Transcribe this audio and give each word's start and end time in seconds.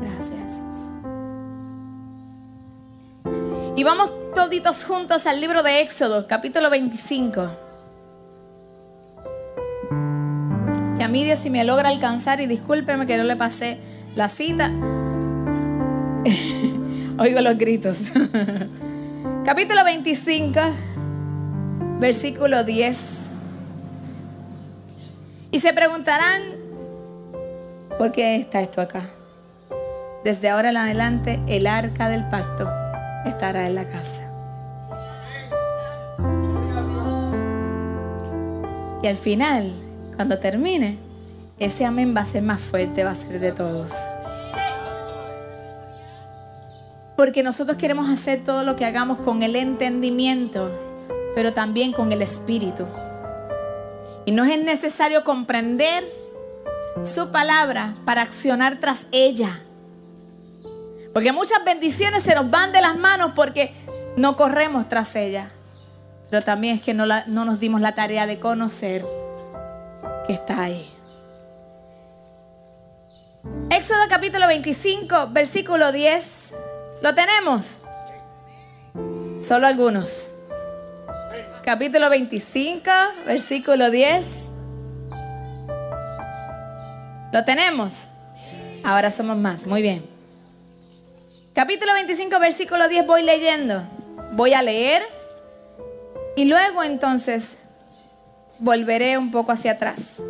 Gracias, 0.00 0.38
Jesús. 0.42 0.92
Y 3.76 3.84
vamos 3.84 4.10
toditos 4.34 4.84
juntos 4.84 5.26
al 5.26 5.40
libro 5.40 5.62
de 5.62 5.80
Éxodo, 5.80 6.26
capítulo 6.26 6.70
25. 6.70 7.48
Que 10.96 11.04
a 11.04 11.08
mí 11.08 11.24
Dios 11.24 11.38
si 11.38 11.50
me 11.50 11.62
logra 11.64 11.88
alcanzar 11.88 12.40
y 12.40 12.46
discúlpeme 12.46 13.06
que 13.06 13.16
no 13.16 13.24
le 13.24 13.36
pasé 13.36 13.78
la 14.16 14.28
cita. 14.28 14.70
Oigo 17.18 17.40
los 17.40 17.56
gritos. 17.56 18.06
capítulo 19.44 19.84
25, 19.84 20.60
versículo 21.98 22.64
10. 22.64 23.28
Y 25.50 25.60
se 25.60 25.72
preguntarán, 25.72 26.42
¿por 27.96 28.12
qué 28.12 28.36
está 28.36 28.60
esto 28.60 28.80
acá? 28.80 29.08
Desde 30.28 30.50
ahora 30.50 30.68
en 30.68 30.76
adelante, 30.76 31.40
el 31.48 31.66
arca 31.66 32.10
del 32.10 32.28
pacto 32.28 32.70
estará 33.24 33.66
en 33.66 33.74
la 33.74 33.86
casa. 33.86 34.30
Y 39.02 39.06
al 39.06 39.16
final, 39.16 39.72
cuando 40.16 40.38
termine, 40.38 40.98
ese 41.58 41.86
amén 41.86 42.14
va 42.14 42.20
a 42.20 42.26
ser 42.26 42.42
más 42.42 42.60
fuerte, 42.60 43.04
va 43.04 43.12
a 43.12 43.14
ser 43.14 43.40
de 43.40 43.52
todos. 43.52 43.94
Porque 47.16 47.42
nosotros 47.42 47.78
queremos 47.78 48.10
hacer 48.10 48.44
todo 48.44 48.64
lo 48.64 48.76
que 48.76 48.84
hagamos 48.84 49.16
con 49.20 49.42
el 49.42 49.56
entendimiento, 49.56 50.70
pero 51.34 51.54
también 51.54 51.90
con 51.90 52.12
el 52.12 52.20
espíritu. 52.20 52.84
Y 54.26 54.32
no 54.32 54.44
es 54.44 54.62
necesario 54.62 55.24
comprender 55.24 56.04
su 57.02 57.32
palabra 57.32 57.94
para 58.04 58.20
accionar 58.20 58.76
tras 58.76 59.06
ella. 59.10 59.62
Porque 61.18 61.32
muchas 61.32 61.64
bendiciones 61.64 62.22
se 62.22 62.32
nos 62.36 62.48
van 62.48 62.70
de 62.70 62.80
las 62.80 62.96
manos 62.96 63.32
porque 63.34 63.74
no 64.16 64.36
corremos 64.36 64.88
tras 64.88 65.16
ella. 65.16 65.50
Pero 66.30 66.42
también 66.42 66.76
es 66.76 66.80
que 66.80 66.94
no, 66.94 67.06
no 67.26 67.44
nos 67.44 67.58
dimos 67.58 67.80
la 67.80 67.96
tarea 67.96 68.24
de 68.28 68.38
conocer 68.38 69.04
que 70.28 70.32
está 70.32 70.62
ahí. 70.62 70.88
Éxodo 73.68 73.98
capítulo 74.08 74.46
25, 74.46 75.30
versículo 75.32 75.90
10. 75.90 76.54
¿Lo 77.02 77.12
tenemos? 77.16 77.78
Solo 79.42 79.66
algunos. 79.66 80.36
Capítulo 81.64 82.10
25, 82.10 82.90
versículo 83.26 83.90
10. 83.90 84.50
¿Lo 87.32 87.44
tenemos? 87.44 88.06
Ahora 88.84 89.10
somos 89.10 89.36
más. 89.36 89.66
Muy 89.66 89.82
bien. 89.82 90.17
Capítulo 91.58 91.92
25, 91.92 92.38
versículo 92.38 92.86
10 92.86 93.04
voy 93.04 93.24
leyendo. 93.24 93.82
Voy 94.34 94.54
a 94.54 94.62
leer 94.62 95.02
y 96.36 96.44
luego 96.44 96.84
entonces 96.84 97.62
volveré 98.60 99.18
un 99.18 99.32
poco 99.32 99.50
hacia 99.50 99.72
atrás. 99.72 100.22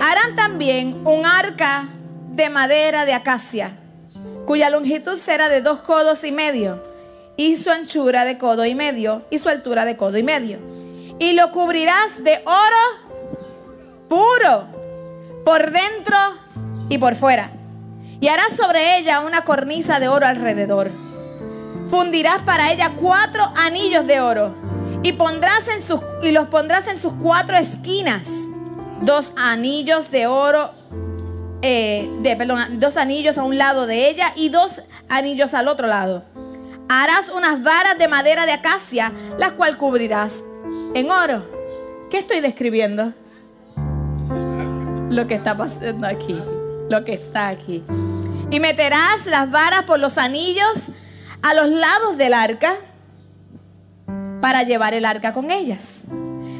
Harán 0.00 0.36
también 0.36 1.06
un 1.06 1.26
arca 1.26 1.86
de 2.30 2.48
madera 2.48 3.04
de 3.04 3.12
acacia, 3.12 3.76
cuya 4.46 4.70
longitud 4.70 5.18
será 5.18 5.50
de 5.50 5.60
dos 5.60 5.80
codos 5.80 6.24
y 6.24 6.32
medio, 6.32 6.82
y 7.36 7.56
su 7.56 7.70
anchura 7.70 8.24
de 8.24 8.38
codo 8.38 8.64
y 8.64 8.74
medio, 8.74 9.22
y 9.28 9.36
su 9.36 9.50
altura 9.50 9.84
de 9.84 9.98
codo 9.98 10.16
y 10.16 10.22
medio. 10.22 10.60
Y 11.18 11.34
lo 11.34 11.52
cubrirás 11.52 12.24
de 12.24 12.42
oro 12.46 14.08
puro, 14.08 14.64
por 15.44 15.70
dentro 15.70 16.16
y 16.88 16.96
por 16.96 17.16
fuera. 17.16 17.50
Y 18.20 18.28
harás 18.28 18.54
sobre 18.54 18.98
ella 18.98 19.20
una 19.20 19.44
cornisa 19.44 20.00
de 20.00 20.08
oro 20.08 20.26
alrededor. 20.26 20.90
Fundirás 21.90 22.42
para 22.42 22.72
ella 22.72 22.90
cuatro 23.00 23.44
anillos 23.56 24.06
de 24.06 24.20
oro 24.20 24.54
y, 25.02 25.12
pondrás 25.12 25.68
en 25.68 25.82
sus, 25.82 26.00
y 26.22 26.32
los 26.32 26.48
pondrás 26.48 26.88
en 26.88 26.98
sus 26.98 27.12
cuatro 27.14 27.56
esquinas. 27.56 28.30
Dos 29.02 29.32
anillos 29.36 30.10
de 30.10 30.26
oro 30.26 30.70
eh, 31.66 32.10
de, 32.20 32.36
perdón, 32.36 32.78
dos 32.78 32.98
anillos 32.98 33.38
a 33.38 33.42
un 33.42 33.56
lado 33.56 33.86
de 33.86 34.10
ella 34.10 34.30
y 34.36 34.50
dos 34.50 34.82
anillos 35.08 35.54
al 35.54 35.68
otro 35.68 35.86
lado. 35.86 36.22
Harás 36.90 37.30
unas 37.30 37.62
varas 37.62 37.96
de 37.98 38.06
madera 38.06 38.44
de 38.44 38.52
acacia, 38.52 39.10
las 39.38 39.52
cuales 39.52 39.76
cubrirás 39.76 40.42
en 40.94 41.10
oro. 41.10 41.42
¿Qué 42.10 42.18
estoy 42.18 42.40
describiendo? 42.40 43.14
Lo 45.08 45.26
que 45.26 45.34
está 45.34 45.56
pasando 45.56 46.06
aquí, 46.06 46.38
lo 46.94 47.04
que 47.04 47.14
está 47.14 47.48
aquí. 47.48 47.82
Y 48.50 48.60
meterás 48.60 49.26
las 49.26 49.50
varas 49.50 49.82
por 49.82 49.98
los 49.98 50.16
anillos 50.16 50.90
a 51.42 51.52
los 51.54 51.68
lados 51.68 52.16
del 52.16 52.32
arca 52.32 52.76
para 54.40 54.62
llevar 54.62 54.94
el 54.94 55.04
arca 55.04 55.32
con 55.32 55.50
ellas. 55.50 56.10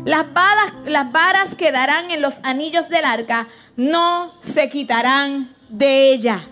Las 0.05 0.33
varas, 0.35 0.73
las 0.87 1.13
varas 1.13 1.55
quedarán 1.55 2.11
en 2.11 2.21
los 2.21 2.41
anillos 2.43 2.89
del 2.89 3.05
arca 3.05 3.47
no 3.77 4.33
se 4.41 4.69
quitarán 4.69 5.55
de 5.69 6.13
ella. 6.13 6.45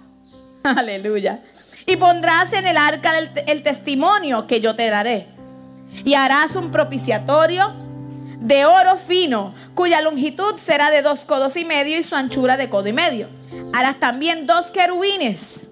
Aleluya. 0.64 1.40
Y 1.86 1.96
pondrás 1.96 2.52
en 2.52 2.66
el 2.66 2.76
arca 2.76 3.12
el 3.46 3.62
testimonio 3.62 4.48
que 4.48 4.60
yo 4.60 4.74
te 4.74 4.90
daré. 4.90 5.28
Y 6.04 6.14
harás 6.14 6.56
un 6.56 6.72
propiciatorio 6.72 7.72
de 8.40 8.64
oro 8.64 8.96
fino, 8.96 9.54
cuya 9.74 10.02
longitud 10.02 10.56
será 10.56 10.90
de 10.90 11.02
dos 11.02 11.24
codos 11.24 11.56
y 11.56 11.64
medio 11.64 11.96
y 11.96 12.02
su 12.02 12.16
anchura 12.16 12.56
de 12.56 12.68
codo 12.68 12.88
y 12.88 12.92
medio. 12.92 13.28
Harás 13.72 14.00
también 14.00 14.46
dos 14.46 14.70
querubines 14.70 15.68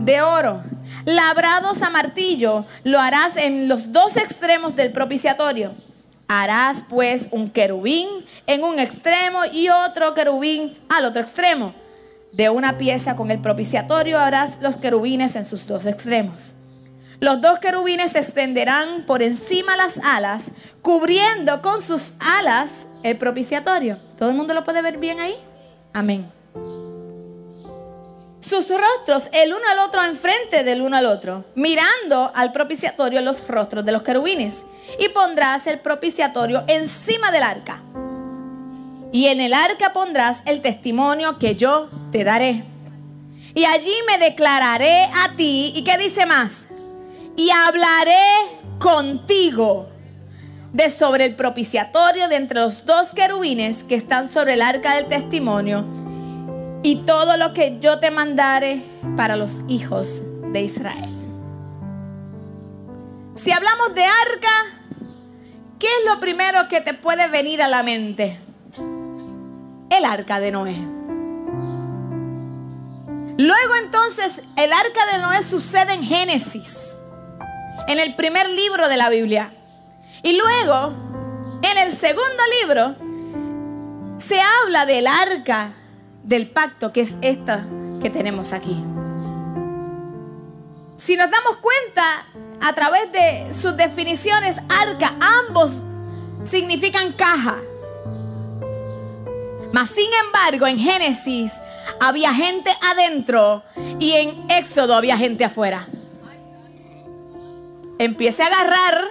de 0.00 0.22
oro, 0.22 0.62
labrados 1.04 1.82
a 1.82 1.90
martillo, 1.90 2.64
lo 2.84 3.00
harás 3.00 3.36
en 3.36 3.68
los 3.68 3.92
dos 3.92 4.16
extremos 4.16 4.76
del 4.76 4.92
propiciatorio 4.92 5.72
Harás 6.32 6.84
pues 6.88 7.30
un 7.32 7.50
querubín 7.50 8.06
en 8.46 8.62
un 8.62 8.78
extremo 8.78 9.40
y 9.52 9.68
otro 9.68 10.14
querubín 10.14 10.78
al 10.88 11.04
otro 11.04 11.20
extremo. 11.20 11.74
De 12.30 12.48
una 12.48 12.78
pieza 12.78 13.16
con 13.16 13.32
el 13.32 13.40
propiciatorio 13.40 14.16
harás 14.16 14.60
los 14.62 14.76
querubines 14.76 15.34
en 15.34 15.44
sus 15.44 15.66
dos 15.66 15.86
extremos. 15.86 16.54
Los 17.20 17.42
dos 17.42 17.58
querubines 17.58 18.12
se 18.12 18.18
extenderán 18.18 19.04
por 19.04 19.22
encima 19.22 19.76
las 19.76 19.98
alas, 19.98 20.52
cubriendo 20.80 21.60
con 21.60 21.82
sus 21.82 22.14
alas 22.18 22.86
el 23.02 23.18
propiciatorio. 23.18 23.98
¿Todo 24.16 24.30
el 24.30 24.34
mundo 24.34 24.54
lo 24.54 24.64
puede 24.64 24.80
ver 24.80 24.96
bien 24.96 25.20
ahí? 25.20 25.34
Amén. 25.92 26.26
Sus 28.40 28.68
rostros 28.70 29.28
el 29.32 29.52
uno 29.52 29.62
al 29.70 29.80
otro 29.80 30.02
enfrente 30.02 30.64
del 30.64 30.80
uno 30.80 30.96
al 30.96 31.04
otro, 31.04 31.44
mirando 31.56 32.32
al 32.34 32.52
propiciatorio 32.52 33.20
los 33.20 33.46
rostros 33.48 33.84
de 33.84 33.92
los 33.92 34.02
querubines 34.02 34.62
y 34.98 35.10
pondrás 35.10 35.66
el 35.66 35.78
propiciatorio 35.78 36.64
encima 36.68 37.30
del 37.30 37.42
arca. 37.42 37.82
Y 39.12 39.26
en 39.26 39.42
el 39.42 39.52
arca 39.52 39.92
pondrás 39.92 40.42
el 40.46 40.62
testimonio 40.62 41.38
que 41.38 41.54
yo 41.54 41.90
te 42.12 42.24
daré. 42.24 42.64
Y 43.54 43.64
allí 43.66 43.92
me 44.06 44.18
declararé 44.24 45.02
a 45.04 45.36
ti. 45.36 45.74
¿Y 45.76 45.84
qué 45.84 45.98
dice 45.98 46.24
más? 46.24 46.69
Y 47.36 47.50
hablaré 47.50 48.12
contigo 48.78 49.88
de 50.72 50.88
sobre 50.90 51.26
el 51.26 51.36
propiciatorio 51.36 52.28
de 52.28 52.36
entre 52.36 52.60
los 52.60 52.86
dos 52.86 53.12
querubines 53.12 53.82
que 53.84 53.94
están 53.94 54.28
sobre 54.28 54.54
el 54.54 54.62
arca 54.62 54.94
del 54.94 55.06
testimonio 55.06 55.84
y 56.82 56.96
todo 56.96 57.36
lo 57.36 57.52
que 57.54 57.78
yo 57.80 57.98
te 57.98 58.10
mandare 58.10 58.82
para 59.16 59.36
los 59.36 59.60
hijos 59.68 60.22
de 60.52 60.62
Israel. 60.62 61.10
Si 63.34 63.52
hablamos 63.52 63.94
de 63.94 64.04
arca, 64.04 64.80
¿Qué 65.80 65.86
es 65.86 66.12
lo 66.12 66.20
primero 66.20 66.68
que 66.68 66.82
te 66.82 66.92
puede 66.92 67.26
venir 67.28 67.62
a 67.62 67.68
la 67.68 67.82
mente? 67.82 68.38
El 69.90 70.04
arca 70.04 70.38
de 70.38 70.52
Noé. 70.52 70.76
Luego 73.38 73.74
entonces 73.82 74.42
el 74.56 74.70
arca 74.74 75.06
de 75.12 75.18
Noé 75.22 75.42
sucede 75.42 75.94
en 75.94 76.02
Génesis, 76.02 76.96
en 77.90 77.98
el 77.98 78.14
primer 78.14 78.48
libro 78.48 78.88
de 78.88 78.96
la 78.96 79.08
Biblia. 79.08 79.50
Y 80.22 80.36
luego, 80.36 80.92
en 81.60 81.78
el 81.78 81.90
segundo 81.90 82.42
libro, 82.62 82.94
se 84.18 84.40
habla 84.40 84.86
del 84.86 85.08
arca 85.08 85.72
del 86.22 86.50
pacto, 86.50 86.92
que 86.92 87.00
es 87.00 87.16
esta 87.20 87.66
que 88.00 88.08
tenemos 88.08 88.52
aquí. 88.52 88.80
Si 90.94 91.16
nos 91.16 91.30
damos 91.32 91.56
cuenta, 91.56 92.26
a 92.60 92.72
través 92.74 93.10
de 93.10 93.52
sus 93.52 93.76
definiciones, 93.76 94.58
arca, 94.68 95.14
ambos 95.48 95.72
significan 96.44 97.12
caja. 97.14 97.56
Mas 99.72 99.90
sin 99.90 100.10
embargo, 100.26 100.68
en 100.68 100.78
Génesis 100.78 101.54
había 101.98 102.32
gente 102.32 102.70
adentro 102.92 103.64
y 103.98 104.12
en 104.12 104.48
Éxodo 104.48 104.94
había 104.94 105.16
gente 105.16 105.44
afuera. 105.44 105.88
Empiece 108.00 108.42
a 108.42 108.46
agarrar, 108.46 109.10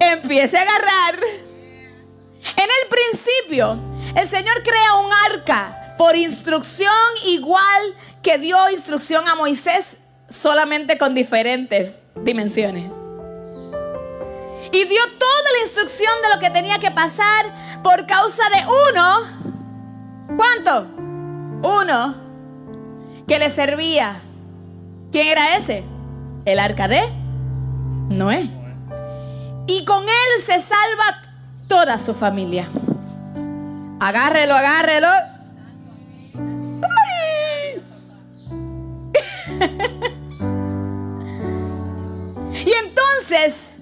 empiece 0.00 0.56
a 0.56 0.62
agarrar. 0.62 1.20
En 2.56 2.64
el 2.64 2.88
principio, 2.88 3.78
el 4.16 4.26
Señor 4.26 4.62
crea 4.62 4.94
un 4.94 5.12
arca 5.30 5.94
por 5.98 6.16
instrucción 6.16 6.90
igual 7.26 7.94
que 8.22 8.38
dio 8.38 8.56
instrucción 8.70 9.28
a 9.28 9.34
Moisés, 9.34 9.98
solamente 10.30 10.96
con 10.96 11.14
diferentes 11.14 11.98
dimensiones. 12.24 12.84
Y 14.72 14.84
dio 14.84 15.02
toda 15.18 15.52
la 15.52 15.62
instrucción 15.62 16.12
de 16.22 16.34
lo 16.34 16.40
que 16.40 16.48
tenía 16.48 16.78
que 16.78 16.90
pasar 16.90 17.82
por 17.82 18.06
causa 18.06 18.44
de 18.48 18.64
uno. 18.94 20.38
¿Cuánto? 20.38 20.86
Uno 21.68 22.16
que 23.28 23.38
le 23.38 23.50
servía. 23.50 24.22
¿Quién 25.10 25.28
era 25.28 25.58
ese? 25.58 25.84
El 26.46 26.58
arca 26.58 26.88
de 26.88 27.21
Noé. 28.08 28.48
Y 29.66 29.84
con 29.84 30.02
él 30.02 30.42
se 30.44 30.60
salva 30.60 31.22
toda 31.68 31.98
su 31.98 32.14
familia. 32.14 32.68
Agárrelo, 34.00 34.54
agárrelo. 34.54 35.08
y 42.66 42.72
entonces 42.84 43.74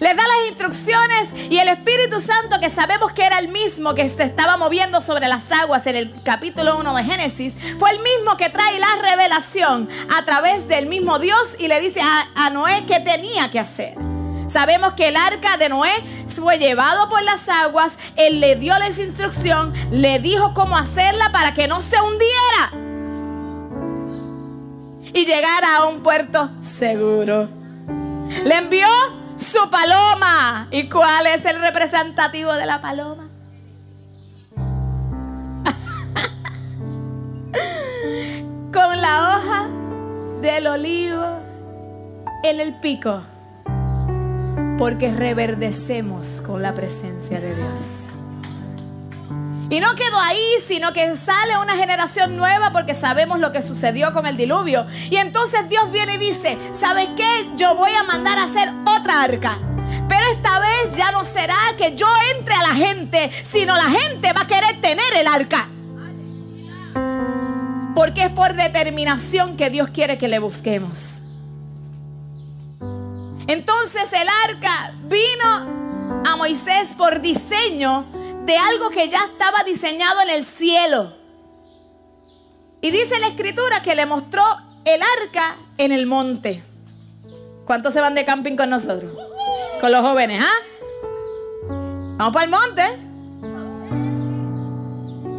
le 0.00 0.14
da 0.14 0.22
las 0.22 0.48
instrucciones 0.48 1.32
y 1.50 1.58
el 1.58 1.68
Espíritu 1.68 2.20
Santo, 2.20 2.58
que 2.58 2.70
sabemos 2.70 3.12
que 3.12 3.24
era 3.24 3.38
el 3.38 3.48
mismo 3.48 3.94
que 3.94 4.08
se 4.08 4.24
estaba 4.24 4.56
moviendo 4.56 5.00
sobre 5.00 5.28
las 5.28 5.52
aguas 5.52 5.86
en 5.86 5.96
el 5.96 6.12
capítulo 6.22 6.78
1 6.78 6.94
de 6.94 7.04
Génesis, 7.04 7.56
fue 7.78 7.90
el 7.90 7.98
mismo 7.98 8.36
que 8.36 8.48
trae 8.48 8.78
la 8.78 8.96
revelación 9.02 9.88
a 10.16 10.24
través 10.24 10.68
del 10.68 10.86
mismo 10.86 11.18
Dios 11.18 11.56
y 11.58 11.68
le 11.68 11.80
dice 11.80 12.00
a, 12.00 12.46
a 12.46 12.50
Noé 12.50 12.84
qué 12.86 13.00
tenía 13.00 13.50
que 13.50 13.60
hacer. 13.60 13.94
Sabemos 14.48 14.94
que 14.94 15.08
el 15.08 15.16
arca 15.16 15.58
de 15.58 15.68
Noé 15.68 15.92
fue 16.28 16.58
llevado 16.58 17.08
por 17.08 17.22
las 17.22 17.48
aguas, 17.48 17.98
él 18.16 18.40
le 18.40 18.56
dio 18.56 18.76
la 18.78 18.88
instrucción, 18.88 19.72
le 19.90 20.18
dijo 20.18 20.54
cómo 20.54 20.76
hacerla 20.76 21.30
para 21.30 21.52
que 21.54 21.68
no 21.68 21.82
se 21.82 21.96
hundiera 22.00 22.90
y 25.12 25.24
llegara 25.26 25.76
a 25.76 25.86
un 25.86 26.02
puerto 26.02 26.50
seguro. 26.60 27.48
Le 28.44 28.56
envió 28.56 28.86
su 29.40 29.68
paloma. 29.70 30.68
¿Y 30.70 30.88
cuál 30.88 31.26
es 31.26 31.44
el 31.46 31.60
representativo 31.60 32.52
de 32.52 32.66
la 32.66 32.80
paloma? 32.80 33.28
Con 38.72 39.00
la 39.00 39.28
hoja 39.28 39.68
del 40.40 40.66
olivo 40.66 41.38
en 42.44 42.60
el 42.60 42.74
pico 42.80 43.22
porque 44.80 45.12
reverdecemos 45.12 46.40
con 46.40 46.62
la 46.62 46.72
presencia 46.72 47.38
de 47.38 47.54
Dios. 47.54 48.16
Y 49.70 49.78
no 49.78 49.94
quedó 49.94 50.18
ahí, 50.18 50.44
sino 50.66 50.92
que 50.92 51.16
sale 51.16 51.56
una 51.58 51.76
generación 51.76 52.36
nueva 52.36 52.72
porque 52.72 52.92
sabemos 52.92 53.38
lo 53.38 53.52
que 53.52 53.62
sucedió 53.62 54.12
con 54.12 54.26
el 54.26 54.36
diluvio. 54.36 54.84
Y 55.10 55.16
entonces 55.16 55.68
Dios 55.68 55.92
viene 55.92 56.14
y 56.14 56.18
dice, 56.18 56.58
¿sabes 56.72 57.08
qué? 57.16 57.48
Yo 57.56 57.76
voy 57.76 57.92
a 57.92 58.02
mandar 58.02 58.36
a 58.36 58.44
hacer 58.44 58.68
otra 58.84 59.22
arca. 59.22 59.56
Pero 60.08 60.26
esta 60.32 60.58
vez 60.58 60.96
ya 60.96 61.12
no 61.12 61.24
será 61.24 61.54
que 61.78 61.94
yo 61.94 62.08
entre 62.36 62.52
a 62.52 62.62
la 62.62 62.74
gente, 62.74 63.30
sino 63.44 63.76
la 63.76 63.84
gente 63.84 64.32
va 64.32 64.40
a 64.40 64.46
querer 64.48 64.80
tener 64.80 65.14
el 65.14 65.28
arca. 65.28 65.68
Porque 67.94 68.22
es 68.22 68.32
por 68.32 68.54
determinación 68.54 69.56
que 69.56 69.70
Dios 69.70 69.90
quiere 69.90 70.18
que 70.18 70.26
le 70.26 70.40
busquemos. 70.40 71.22
Entonces 73.46 74.12
el 74.14 74.28
arca 74.48 74.94
vino 75.04 76.22
a 76.28 76.36
Moisés 76.36 76.94
por 76.98 77.20
diseño 77.20 78.04
de 78.50 78.58
algo 78.58 78.90
que 78.90 79.08
ya 79.08 79.24
estaba 79.26 79.62
diseñado 79.62 80.22
en 80.22 80.30
el 80.30 80.44
cielo. 80.44 81.12
Y 82.80 82.90
dice 82.90 83.20
la 83.20 83.28
escritura 83.28 83.80
que 83.80 83.94
le 83.94 84.06
mostró 84.06 84.42
el 84.84 85.00
arca 85.22 85.56
en 85.78 85.92
el 85.92 86.06
monte. 86.06 86.60
¿Cuántos 87.64 87.94
se 87.94 88.00
van 88.00 88.16
de 88.16 88.24
camping 88.24 88.56
con 88.56 88.68
nosotros? 88.68 89.12
Con 89.80 89.92
los 89.92 90.00
jóvenes, 90.00 90.42
¿ah? 90.42 90.50
Vamos 92.16 92.34
para 92.34 92.44
el 92.44 92.50
monte. 92.50 92.82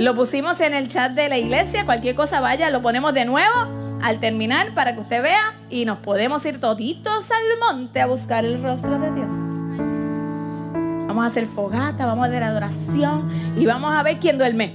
Lo 0.02 0.16
pusimos 0.16 0.62
en 0.62 0.74
el 0.74 0.88
chat 0.88 1.12
de 1.12 1.28
la 1.28 1.38
iglesia. 1.38 1.86
Cualquier 1.86 2.16
cosa 2.16 2.40
vaya, 2.40 2.70
lo 2.70 2.82
ponemos 2.82 3.14
de 3.14 3.26
nuevo 3.26 4.00
al 4.02 4.22
terminar 4.22 4.74
para 4.74 4.96
que 4.96 5.02
usted 5.02 5.22
vea 5.22 5.54
y 5.70 5.84
nos 5.84 6.00
podemos 6.00 6.46
ir 6.46 6.62
toditos 6.62 7.30
al 7.30 7.60
monte 7.60 8.00
a 8.00 8.06
buscar 8.06 8.46
el 8.46 8.64
rostro 8.64 9.00
de 9.00 9.12
Dios. 9.12 9.61
Vamos 11.12 11.26
a 11.26 11.28
hacer 11.28 11.46
fogata, 11.46 12.06
vamos 12.06 12.24
a 12.24 12.30
hacer 12.30 12.42
adoración 12.42 13.28
y 13.58 13.66
vamos 13.66 13.94
a 13.94 14.02
ver 14.02 14.18
quién 14.18 14.38
duerme. 14.38 14.74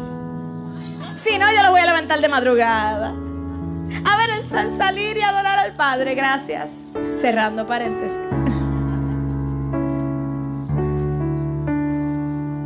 Si 1.14 1.38
no, 1.38 1.46
yo 1.50 1.62
lo 1.62 1.70
voy 1.70 1.80
a 1.80 1.86
levantar 1.86 2.20
de 2.20 2.28
madrugada. 2.28 3.08
A 3.08 4.16
ver 4.18 4.28
el 4.38 4.70
salir 4.70 5.16
y 5.16 5.22
adorar 5.22 5.58
al 5.58 5.72
Padre. 5.72 6.14
Gracias. 6.14 6.72
Cerrando 7.16 7.66
paréntesis. 7.66 8.18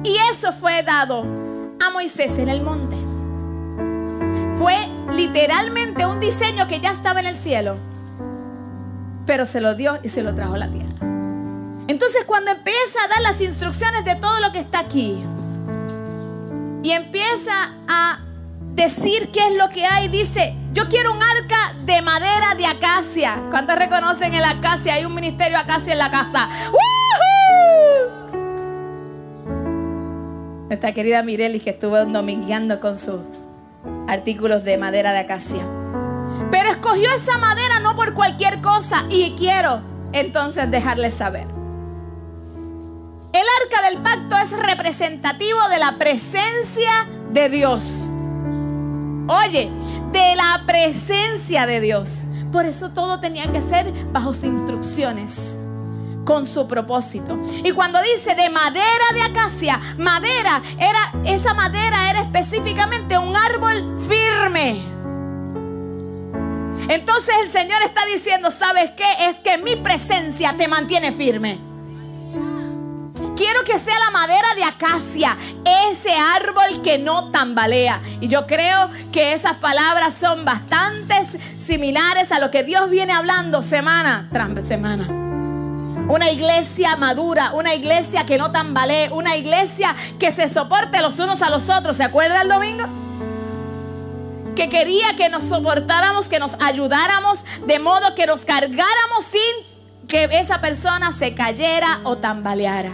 Y 0.03 0.17
eso 0.33 0.53
fue 0.53 0.83
dado 0.83 1.21
a 1.21 1.91
Moisés 1.93 2.39
en 2.39 2.49
el 2.49 2.63
monte. 2.63 2.97
Fue 4.59 4.75
literalmente 5.15 6.07
un 6.07 6.19
diseño 6.19 6.67
que 6.67 6.81
ya 6.81 6.91
estaba 6.91 7.21
en 7.21 7.27
el 7.27 7.37
cielo, 7.37 7.77
pero 9.27 9.47
se 9.47 9.61
lo 9.61 9.77
dio 9.77 10.01
y 10.03 10.09
se 10.09 10.25
lo 10.25 10.35
trajo 10.35 10.55
a 10.55 10.59
la 10.59 10.69
tierra. 10.73 11.10
Entonces 11.91 12.23
cuando 12.25 12.53
empieza 12.53 13.03
a 13.05 13.09
dar 13.09 13.21
las 13.21 13.41
instrucciones 13.41 14.05
de 14.05 14.15
todo 14.15 14.39
lo 14.39 14.53
que 14.53 14.61
está 14.61 14.79
aquí 14.79 15.21
y 16.85 16.93
empieza 16.93 17.73
a 17.89 18.21
decir 18.75 19.33
qué 19.33 19.41
es 19.49 19.57
lo 19.57 19.69
que 19.71 19.85
hay, 19.85 20.07
dice, 20.07 20.55
yo 20.73 20.89
quiero 20.89 21.13
un 21.13 21.21
arca 21.21 21.75
de 21.85 22.01
madera 22.01 22.55
de 22.57 22.67
acacia. 22.67 23.43
¿Cuántos 23.51 23.77
reconocen 23.77 24.33
el 24.35 24.45
acacia? 24.45 24.95
Hay 24.95 25.05
un 25.05 25.17
ministerio 25.17 25.59
acacia 25.59 25.93
en 25.93 25.99
la 25.99 26.13
casa. 26.13 26.49
Nuestra 30.69 30.93
querida 30.93 31.25
Mireli 31.25 31.59
que 31.59 31.71
estuvo 31.71 31.97
domingueando 32.05 32.79
con 32.79 32.97
sus 32.97 33.21
artículos 34.07 34.63
de 34.63 34.79
madera 34.79 35.11
de 35.11 35.19
acacia. 35.19 35.67
Pero 36.53 36.71
escogió 36.71 37.11
esa 37.11 37.37
madera 37.39 37.81
no 37.81 37.97
por 37.97 38.15
cualquier 38.15 38.61
cosa 38.61 39.07
y 39.11 39.35
quiero 39.37 39.83
entonces 40.13 40.71
dejarles 40.71 41.15
saber. 41.15 41.59
El 43.33 43.43
arca 43.63 43.89
del 43.89 44.03
pacto 44.03 44.37
es 44.37 44.53
representativo 44.59 45.69
de 45.69 45.79
la 45.79 45.93
presencia 45.93 47.07
de 47.31 47.49
Dios. 47.49 48.09
Oye, 49.29 49.71
de 50.11 50.35
la 50.35 50.63
presencia 50.67 51.67
de 51.67 51.81
Dios. 51.81 52.25
Por 52.51 52.67
eso 52.67 52.91
todo 52.91 53.21
tenía 53.21 53.51
que 53.53 53.63
ser 53.63 53.93
bajo 54.13 54.35
sus 54.35 54.45
instrucciones 54.45 55.57
con 56.25 56.47
su 56.47 56.67
propósito. 56.67 57.39
Y 57.65 57.71
cuando 57.71 58.01
dice 58.03 58.35
de 58.35 58.51
madera 58.51 59.05
de 59.15 59.23
acacia, 59.23 59.81
madera 59.99 60.61
era 60.79 61.13
esa 61.25 61.55
madera 61.55 62.11
era 62.11 62.23
específicamente 62.23 63.17
un 63.17 63.37
árbol 63.37 63.97
firme. 64.09 64.83
Entonces 66.89 67.35
el 67.43 67.49
Señor 67.49 67.81
está 67.83 68.05
diciendo, 68.07 68.51
¿sabes 68.51 68.91
qué? 68.97 69.07
Es 69.29 69.39
que 69.39 69.59
mi 69.59 69.77
presencia 69.77 70.57
te 70.57 70.67
mantiene 70.67 71.13
firme. 71.13 71.70
Quiero 73.51 73.65
que 73.65 73.81
sea 73.81 73.99
la 73.99 74.13
madera 74.13 74.47
de 74.55 74.63
acacia, 74.63 75.37
ese 75.91 76.15
árbol 76.15 76.83
que 76.85 76.99
no 76.99 77.33
tambalea. 77.33 78.01
Y 78.21 78.29
yo 78.29 78.47
creo 78.47 78.89
que 79.11 79.33
esas 79.33 79.57
palabras 79.57 80.15
son 80.15 80.45
bastante 80.45 81.17
similares 81.59 82.31
a 82.31 82.39
lo 82.39 82.53
que 82.53 82.63
Dios 82.63 82.89
viene 82.91 83.13
hablando 83.13 83.61
semana 83.61 84.29
tras 84.33 84.65
semana. 84.65 85.09
Una 86.09 86.31
iglesia 86.31 86.95
madura, 86.95 87.51
una 87.55 87.75
iglesia 87.75 88.25
que 88.25 88.39
no 88.39 88.53
tambalee, 88.53 89.11
una 89.11 89.37
iglesia 89.37 89.97
que 90.21 90.31
se 90.31 90.49
soporte 90.49 91.01
los 91.01 91.19
unos 91.19 91.43
a 91.43 91.51
los 91.51 91.69
otros. 91.71 91.97
¿Se 91.97 92.05
acuerda 92.05 92.43
el 92.43 92.49
domingo? 92.49 92.85
Que 94.55 94.69
quería 94.69 95.17
que 95.17 95.29
nos 95.29 95.43
soportáramos, 95.43 96.29
que 96.29 96.39
nos 96.39 96.55
ayudáramos, 96.63 97.41
de 97.67 97.81
modo 97.81 98.15
que 98.15 98.27
nos 98.27 98.45
cargáramos 98.45 99.25
sin 99.29 100.07
que 100.07 100.29
esa 100.39 100.61
persona 100.61 101.11
se 101.11 101.35
cayera 101.35 101.99
o 102.05 102.17
tambaleara. 102.17 102.93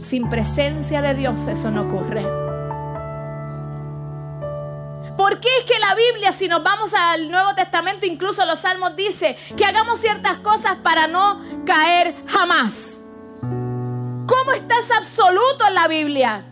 Sin 0.00 0.30
presencia 0.30 1.02
de 1.02 1.14
Dios 1.14 1.46
eso 1.46 1.70
no 1.70 1.82
ocurre. 1.82 2.22
¿Por 5.16 5.38
qué 5.38 5.48
es 5.58 5.64
que 5.66 5.78
la 5.78 5.94
Biblia, 5.94 6.32
si 6.32 6.48
nos 6.48 6.62
vamos 6.62 6.94
al 6.94 7.30
Nuevo 7.30 7.54
Testamento, 7.54 8.06
incluso 8.06 8.44
los 8.46 8.60
Salmos 8.60 8.96
dice 8.96 9.36
que 9.56 9.66
hagamos 9.66 10.00
ciertas 10.00 10.38
cosas 10.38 10.76
para 10.82 11.06
no 11.06 11.42
caer 11.66 12.14
jamás? 12.26 13.00
¿Cómo 13.42 14.52
está 14.54 14.78
ese 14.78 14.94
absoluto 14.94 15.66
en 15.68 15.74
la 15.74 15.88
Biblia? 15.88 16.44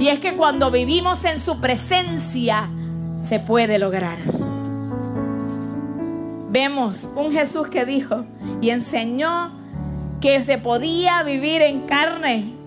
Y 0.00 0.08
es 0.08 0.18
que 0.18 0.36
cuando 0.36 0.72
vivimos 0.72 1.24
en 1.24 1.38
su 1.38 1.60
presencia, 1.60 2.68
se 3.22 3.38
puede 3.38 3.78
lograr. 3.78 4.18
Vemos 6.50 7.10
un 7.14 7.32
Jesús 7.32 7.68
que 7.68 7.84
dijo 7.84 8.24
y 8.60 8.70
enseñó 8.70 9.52
que 10.20 10.42
se 10.42 10.58
podía 10.58 11.22
vivir 11.22 11.62
en 11.62 11.82
carne 11.82 12.63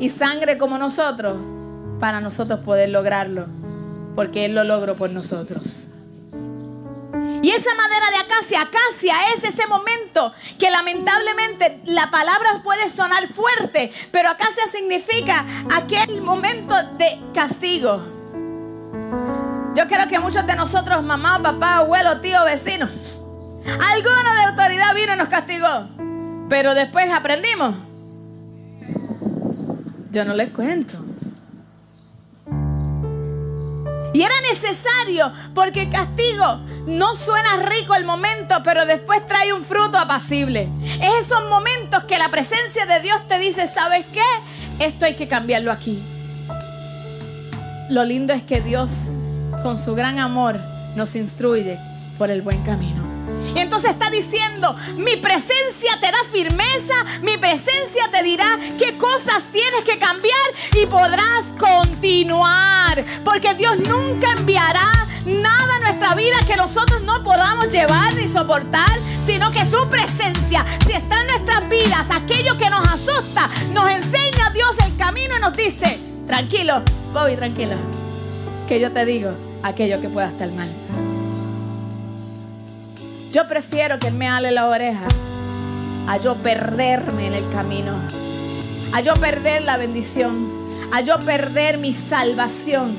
y 0.00 0.08
sangre 0.08 0.58
como 0.58 0.78
nosotros 0.78 1.36
para 2.00 2.20
nosotros 2.20 2.60
poder 2.60 2.88
lograrlo. 2.88 3.46
porque 4.16 4.44
Él 4.44 4.54
lo 4.54 4.64
logró 4.64 4.96
por 4.96 5.08
nosotros. 5.10 5.90
Y 7.42 7.50
esa 7.50 7.74
madera 7.74 8.06
de 8.10 8.16
acacia, 8.16 8.60
acacia 8.60 9.14
es 9.34 9.44
ese 9.44 9.66
momento 9.66 10.32
que 10.58 10.68
lamentablemente 10.68 11.80
la 11.86 12.10
palabra 12.10 12.60
puede 12.62 12.88
sonar 12.88 13.26
fuerte, 13.28 13.92
pero 14.10 14.28
acacia 14.28 14.66
significa 14.66 15.44
aquel 15.74 16.20
momento 16.22 16.74
de 16.98 17.18
castigo. 17.32 18.02
Yo 19.74 19.86
creo 19.86 20.08
que 20.08 20.18
muchos 20.18 20.46
de 20.46 20.56
nosotros, 20.56 21.02
mamá, 21.02 21.40
papá, 21.42 21.78
abuelo, 21.78 22.20
tío, 22.20 22.44
vecino, 22.44 22.86
alguno 23.64 24.34
de 24.34 24.42
autoridad 24.48 24.94
vino 24.94 25.14
y 25.14 25.16
nos 25.16 25.28
castigó, 25.28 25.88
pero 26.48 26.74
después 26.74 27.10
aprendimos. 27.10 27.74
Yo 30.10 30.24
no 30.24 30.34
les 30.34 30.50
cuento. 30.50 30.98
Y 34.12 34.22
era 34.22 34.34
necesario 34.40 35.32
porque 35.54 35.82
el 35.82 35.90
castigo 35.90 36.44
no 36.86 37.14
suena 37.14 37.56
rico 37.68 37.94
el 37.94 38.04
momento, 38.04 38.56
pero 38.64 38.84
después 38.84 39.24
trae 39.26 39.52
un 39.52 39.62
fruto 39.62 39.98
apacible. 39.98 40.68
Es 41.00 41.26
esos 41.26 41.48
momentos 41.48 42.04
que 42.04 42.18
la 42.18 42.28
presencia 42.28 42.86
de 42.86 43.00
Dios 43.00 43.26
te 43.28 43.38
dice, 43.38 43.68
¿sabes 43.68 44.04
qué? 44.12 44.84
Esto 44.84 45.04
hay 45.04 45.14
que 45.14 45.28
cambiarlo 45.28 45.70
aquí. 45.70 46.02
Lo 47.88 48.04
lindo 48.04 48.32
es 48.32 48.42
que 48.42 48.60
Dios, 48.60 49.10
con 49.62 49.78
su 49.78 49.94
gran 49.94 50.18
amor, 50.18 50.58
nos 50.96 51.14
instruye 51.14 51.78
por 52.18 52.30
el 52.30 52.42
buen 52.42 52.60
camino. 52.62 52.99
Y 53.54 53.58
entonces 53.58 53.90
está 53.90 54.10
diciendo, 54.10 54.74
mi 54.96 55.16
presencia 55.16 55.98
te 56.00 56.06
da 56.06 56.18
firmeza, 56.32 56.94
mi 57.22 57.36
presencia 57.36 58.08
te 58.10 58.22
dirá 58.22 58.46
qué 58.78 58.96
cosas 58.96 59.46
tienes 59.52 59.84
que 59.84 59.98
cambiar 59.98 60.36
y 60.80 60.86
podrás 60.86 61.54
continuar. 61.58 63.04
Porque 63.24 63.54
Dios 63.54 63.78
nunca 63.78 64.30
enviará 64.32 64.88
nada 65.24 65.76
a 65.76 65.80
nuestra 65.80 66.14
vida 66.14 66.36
que 66.46 66.56
nosotros 66.56 67.02
no 67.02 67.22
podamos 67.22 67.68
llevar 67.68 68.14
ni 68.14 68.26
soportar, 68.26 68.90
sino 69.24 69.50
que 69.50 69.64
su 69.64 69.88
presencia, 69.88 70.64
si 70.86 70.92
está 70.92 71.20
en 71.20 71.26
nuestras 71.26 71.68
vidas, 71.68 72.06
aquello 72.10 72.56
que 72.56 72.70
nos 72.70 72.86
asusta, 72.88 73.48
nos 73.72 73.90
enseña 73.90 74.50
Dios 74.50 74.76
el 74.84 74.96
camino 74.96 75.36
y 75.36 75.40
nos 75.40 75.56
dice, 75.56 75.98
tranquilo, 76.26 76.82
Bobby, 77.12 77.36
tranquilo, 77.36 77.76
que 78.68 78.80
yo 78.80 78.92
te 78.92 79.04
digo 79.04 79.32
aquello 79.62 80.00
que 80.00 80.08
pueda 80.08 80.28
estar 80.28 80.50
mal. 80.52 80.68
Yo 83.32 83.46
prefiero 83.46 84.00
que 84.00 84.08
Él 84.08 84.14
me 84.14 84.28
ale 84.28 84.50
la 84.50 84.66
oreja 84.66 85.06
a 86.08 86.16
yo 86.16 86.34
perderme 86.34 87.28
en 87.28 87.34
el 87.34 87.48
camino, 87.50 87.92
a 88.92 89.00
yo 89.02 89.14
perder 89.14 89.62
la 89.62 89.76
bendición, 89.76 90.50
a 90.92 91.00
yo 91.02 91.16
perder 91.20 91.78
mi 91.78 91.92
salvación, 91.92 92.92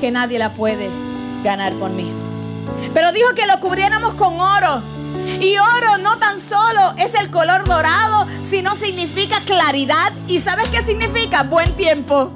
que 0.00 0.10
nadie 0.10 0.38
la 0.38 0.54
puede 0.54 0.88
ganar 1.44 1.74
por 1.74 1.90
mí. 1.90 2.10
Pero 2.94 3.12
dijo 3.12 3.34
que 3.34 3.46
lo 3.46 3.60
cubriéramos 3.60 4.14
con 4.14 4.40
oro. 4.40 4.80
Y 5.42 5.58
oro 5.58 5.98
no 5.98 6.16
tan 6.18 6.40
solo 6.40 6.94
es 6.96 7.12
el 7.14 7.30
color 7.30 7.66
dorado, 7.66 8.26
sino 8.40 8.76
significa 8.76 9.40
claridad. 9.44 10.10
¿Y 10.26 10.40
sabes 10.40 10.70
qué 10.70 10.80
significa? 10.80 11.42
Buen 11.42 11.70
tiempo. 11.76 12.30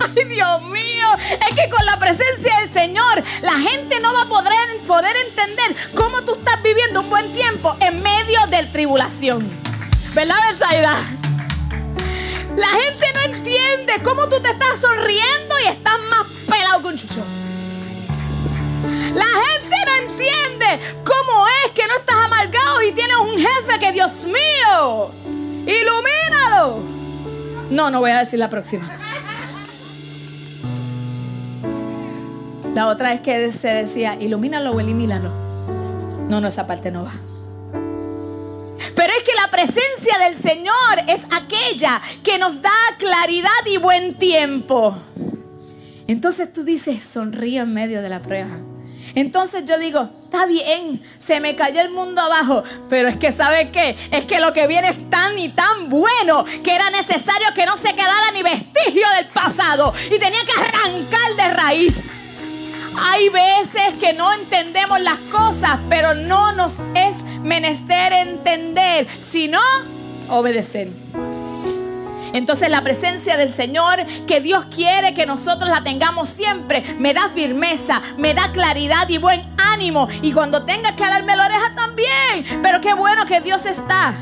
Ay, 0.16 0.24
Dios 0.24 0.62
mío, 0.62 1.06
es 1.30 1.54
que 1.54 1.70
con 1.70 1.84
la 1.86 1.98
presencia 1.98 2.56
del 2.60 2.70
Señor 2.70 3.22
la 3.42 3.52
gente 3.52 4.00
no 4.00 4.12
va 4.14 4.22
a 4.22 4.26
poder, 4.26 5.16
entender 5.28 5.76
cómo 5.94 6.22
tú 6.22 6.34
estás 6.34 6.62
viviendo 6.62 7.00
un 7.00 7.10
buen 7.10 7.32
tiempo 7.32 7.76
en 7.80 8.02
medio 8.02 8.40
de 8.48 8.64
tribulación. 8.66 9.48
¿Verdad, 10.14 10.36
Betsaida? 10.50 10.96
La 12.56 12.66
gente 12.66 13.06
no 13.14 13.34
entiende 13.34 13.92
cómo 14.02 14.28
tú 14.28 14.40
te 14.40 14.50
estás 14.50 14.80
sonriendo 14.80 15.54
y 15.64 15.68
estás 15.68 15.94
más 16.10 16.26
pelado 16.48 16.82
que 16.82 16.86
un 16.88 16.96
chucho. 16.96 17.24
La 19.14 19.24
gente 19.24 19.76
no 19.86 19.94
entiende 20.02 20.94
cómo 21.04 21.46
es 21.64 21.70
que 21.72 21.86
no 21.86 21.94
estás 21.94 22.16
amargado 22.16 22.82
y 22.82 22.92
tienes 22.92 23.16
un 23.16 23.38
jefe 23.38 23.78
que, 23.78 23.92
Dios 23.92 24.24
mío, 24.24 25.12
ilumínalo. 25.66 26.80
No, 27.70 27.90
no 27.90 28.00
voy 28.00 28.10
a 28.10 28.18
decir 28.18 28.38
la 28.38 28.50
próxima. 28.50 28.90
La 32.74 32.86
otra 32.86 33.12
es 33.12 33.20
que 33.20 33.50
se 33.52 33.68
decía, 33.68 34.16
ilumínalo 34.20 34.72
o 34.72 34.80
elimínalo. 34.80 35.30
No, 36.28 36.40
no, 36.40 36.48
esa 36.48 36.66
parte 36.66 36.90
no 36.90 37.04
va. 37.04 37.12
Pero 38.94 39.12
es 39.16 39.22
que 39.24 39.32
la 39.34 39.50
presencia 39.50 40.18
del 40.18 40.34
Señor 40.34 40.74
es 41.08 41.26
aquella 41.32 42.00
que 42.22 42.38
nos 42.38 42.62
da 42.62 42.70
claridad 42.98 43.50
y 43.66 43.78
buen 43.78 44.14
tiempo. 44.14 44.96
Entonces 46.06 46.52
tú 46.52 46.64
dices, 46.64 47.04
sonrío 47.04 47.62
en 47.62 47.74
medio 47.74 48.02
de 48.02 48.08
la 48.08 48.20
prueba. 48.20 48.50
Entonces 49.16 49.64
yo 49.64 49.78
digo, 49.78 50.08
está 50.22 50.46
bien, 50.46 51.02
se 51.18 51.40
me 51.40 51.56
cayó 51.56 51.80
el 51.80 51.90
mundo 51.90 52.20
abajo, 52.20 52.62
pero 52.88 53.08
es 53.08 53.16
que 53.16 53.32
¿sabe 53.32 53.72
qué? 53.72 53.96
Es 54.12 54.24
que 54.24 54.38
lo 54.38 54.52
que 54.52 54.68
viene 54.68 54.88
es 54.88 55.10
tan 55.10 55.36
y 55.38 55.48
tan 55.48 55.88
bueno 55.88 56.44
que 56.62 56.74
era 56.74 56.88
necesario 56.90 57.48
que 57.54 57.66
no 57.66 57.76
se 57.76 57.92
quedara 57.94 58.30
ni 58.32 58.42
vestigio 58.42 59.06
del 59.16 59.26
pasado 59.26 59.92
y 60.06 60.18
tenía 60.18 60.44
que 60.44 60.60
arrancar 60.60 61.36
de 61.36 61.54
raíz. 61.54 62.19
Hay 63.02 63.28
veces 63.30 63.96
que 63.98 64.12
no 64.12 64.32
entendemos 64.32 65.00
las 65.00 65.18
cosas, 65.30 65.78
pero 65.88 66.14
no 66.14 66.52
nos 66.52 66.74
es 66.94 67.22
menester 67.42 68.12
entender, 68.12 69.06
sino 69.18 69.58
obedecer. 70.28 70.90
Entonces 72.32 72.68
la 72.68 72.82
presencia 72.82 73.36
del 73.36 73.52
Señor, 73.52 74.04
que 74.26 74.40
Dios 74.40 74.66
quiere 74.74 75.14
que 75.14 75.26
nosotros 75.26 75.68
la 75.68 75.82
tengamos 75.82 76.28
siempre, 76.28 76.82
me 76.98 77.12
da 77.12 77.28
firmeza, 77.28 78.00
me 78.18 78.34
da 78.34 78.52
claridad 78.52 79.08
y 79.08 79.18
buen 79.18 79.42
ánimo. 79.72 80.08
Y 80.22 80.32
cuando 80.32 80.64
tenga 80.64 80.94
que 80.94 81.04
darme 81.04 81.36
la 81.36 81.46
oreja 81.46 81.74
también. 81.74 82.60
Pero 82.62 82.80
qué 82.80 82.94
bueno 82.94 83.26
que 83.26 83.40
Dios 83.40 83.66
está 83.66 84.14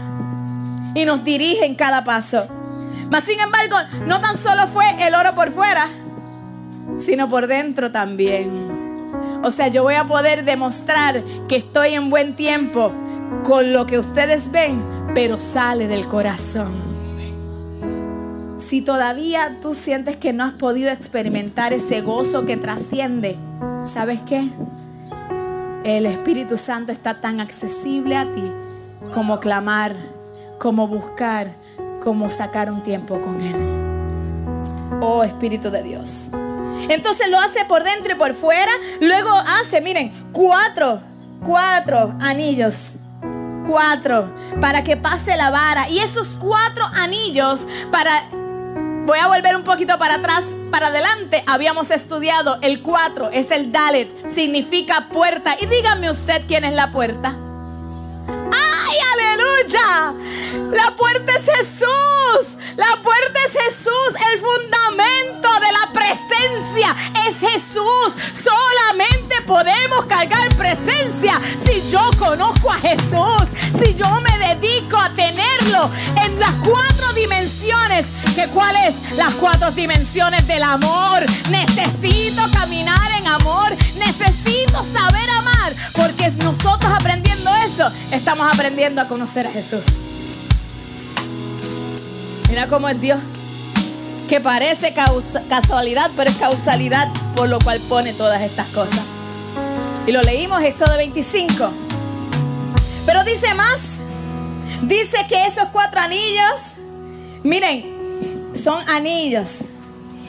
y 0.95 1.05
nos 1.05 1.23
dirige 1.25 1.67
en 1.67 1.75
cada 1.75 2.05
paso. 2.05 2.47
Mas 3.11 3.25
sin 3.25 3.41
embargo, 3.41 3.77
no 4.07 4.21
tan 4.21 4.37
solo 4.37 4.67
fue 4.67 4.85
el 5.07 5.15
oro 5.15 5.35
por 5.35 5.51
fuera, 5.51 5.89
sino 6.99 7.29
por 7.29 7.47
dentro 7.47 7.91
también. 7.91 8.51
O 9.43 9.51
sea, 9.51 9.69
yo 9.69 9.83
voy 9.83 9.95
a 9.95 10.07
poder 10.07 10.45
demostrar 10.45 11.23
que 11.49 11.57
estoy 11.57 11.95
en 11.95 12.11
buen 12.11 12.37
tiempo 12.37 12.93
con 13.45 13.73
lo 13.73 13.87
que 13.87 13.99
ustedes 13.99 14.51
ven, 14.51 14.83
pero 15.15 15.39
sale 15.39 15.87
del 15.87 16.07
corazón. 16.07 16.89
Si 18.59 18.83
todavía 18.83 19.59
tú 19.63 19.75
sientes 19.75 20.17
que 20.17 20.33
no 20.33 20.45
has 20.45 20.53
podido 20.53 20.91
experimentar 20.91 21.73
ese 21.73 22.01
gozo 22.01 22.45
que 22.45 22.57
trasciende, 22.57 23.37
¿sabes 23.85 24.21
qué? 24.27 24.49
El 25.85 26.07
Espíritu 26.07 26.57
Santo 26.57 26.91
está 26.91 27.21
tan 27.21 27.41
accesible 27.41 28.17
a 28.17 28.31
ti 28.33 28.43
como 29.15 29.39
clamar, 29.39 29.95
como 30.59 30.89
buscar, 30.89 31.53
como 32.03 32.29
sacar 32.31 32.71
un 32.71 32.83
tiempo 32.83 33.21
con 33.21 33.41
Él. 33.41 35.01
Oh 35.01 35.23
Espíritu 35.23 35.71
de 35.71 35.83
Dios. 35.85 36.31
Entonces 36.89 37.29
lo 37.29 37.39
hace 37.39 37.65
por 37.65 37.85
dentro 37.85 38.13
y 38.13 38.17
por 38.17 38.35
fuera. 38.35 38.73
Luego 39.01 39.31
hace, 39.31 39.81
miren, 39.81 40.31
cuatro, 40.33 41.01
cuatro 41.45 42.15
anillos. 42.21 42.95
Cuatro, 43.67 44.35
para 44.61 44.83
que 44.83 44.97
pase 44.97 45.37
la 45.37 45.51
vara. 45.51 45.89
Y 45.91 45.99
esos 45.99 46.37
cuatro 46.41 46.85
anillos 46.95 47.67
para 47.93 48.11
voy 49.09 49.19
a 49.19 49.27
volver 49.27 49.57
un 49.57 49.65
poquito 49.65 49.99
para 49.99 50.17
atrás, 50.17 50.53
para 50.71 50.89
adelante. 50.89 51.43
Habíamos 51.47 51.91
estudiado 51.91 52.59
el 52.61 52.83
4, 52.83 53.31
es 53.33 53.51
el 53.51 53.73
Dalet, 53.73 54.09
significa 54.29 55.09
puerta. 55.11 55.57
Y 55.61 55.67
dígame 55.67 56.11
usted 56.11 56.43
quién 56.47 56.65
es 56.65 56.75
la 56.75 56.93
puerta. 56.93 57.35
La 59.71 60.95
puerta 60.97 61.33
es 61.33 61.45
Jesús. 61.45 62.59
La 62.77 63.03
puerta 63.03 63.39
es 63.47 63.53
Jesús. 63.53 64.15
El 64.33 64.41
fundamento 64.41 65.49
de 65.61 65.73
la 65.73 65.93
presencia 65.93 66.97
es 67.29 67.41
Jesús. 67.41 68.15
Solamente 68.33 69.43
podemos 69.47 70.07
cargar 70.07 70.49
presencia 70.57 71.39
si 71.57 71.91
yo 71.91 72.01
conozco 72.19 72.71
a 72.71 72.79
Jesús. 72.79 73.49
Si 73.79 73.95
yo 73.95 74.09
me 74.23 74.55
dedico 74.55 74.97
a 74.97 75.11
tenerlo 75.11 75.91
en 76.25 76.41
las 76.41 76.53
cuatro 76.65 77.13
dimensiones. 77.15 78.07
¿Que 78.35 78.47
¿Cuáles? 78.49 78.97
Las 79.17 79.35
cuatro 79.35 79.71
dimensiones 79.73 80.47
del 80.47 80.63
amor. 80.63 81.27
Necesito 81.51 82.43
caminar 82.53 83.11
en 83.19 83.27
amor. 83.27 83.77
Necesito 83.97 84.83
saber 84.83 85.29
amar. 85.31 85.58
Porque 85.93 86.31
nosotros 86.43 86.93
aprendiendo 86.95 87.51
eso, 87.67 87.91
estamos 88.13 88.51
aprendiendo 88.53 89.01
a 89.01 89.09
conocer 89.09 89.47
a 89.47 89.51
Jesús. 89.51 89.85
Mira 92.49 92.67
cómo 92.67 92.89
es 92.89 93.01
Dios. 93.01 93.19
Que 94.29 94.41
parece 94.41 94.95
casualidad, 95.49 96.11
pero 96.17 96.31
es 96.31 96.37
causalidad 96.37 97.11
por 97.35 97.49
lo 97.49 97.59
cual 97.59 97.81
pone 97.81 98.13
todas 98.13 98.43
estas 98.43 98.67
cosas. 98.69 99.01
Y 100.07 100.13
lo 100.13 100.23
leímos 100.23 100.63
Éxodo 100.63 100.97
25. 100.97 101.71
Pero 103.07 103.25
dice 103.25 103.55
más. 103.55 103.99
Dice 104.83 105.19
que 105.29 105.47
esos 105.47 105.69
cuatro 105.73 106.01
anillos, 106.01 106.75
miren, 107.43 108.53
son 108.55 108.89
anillos. 108.89 109.63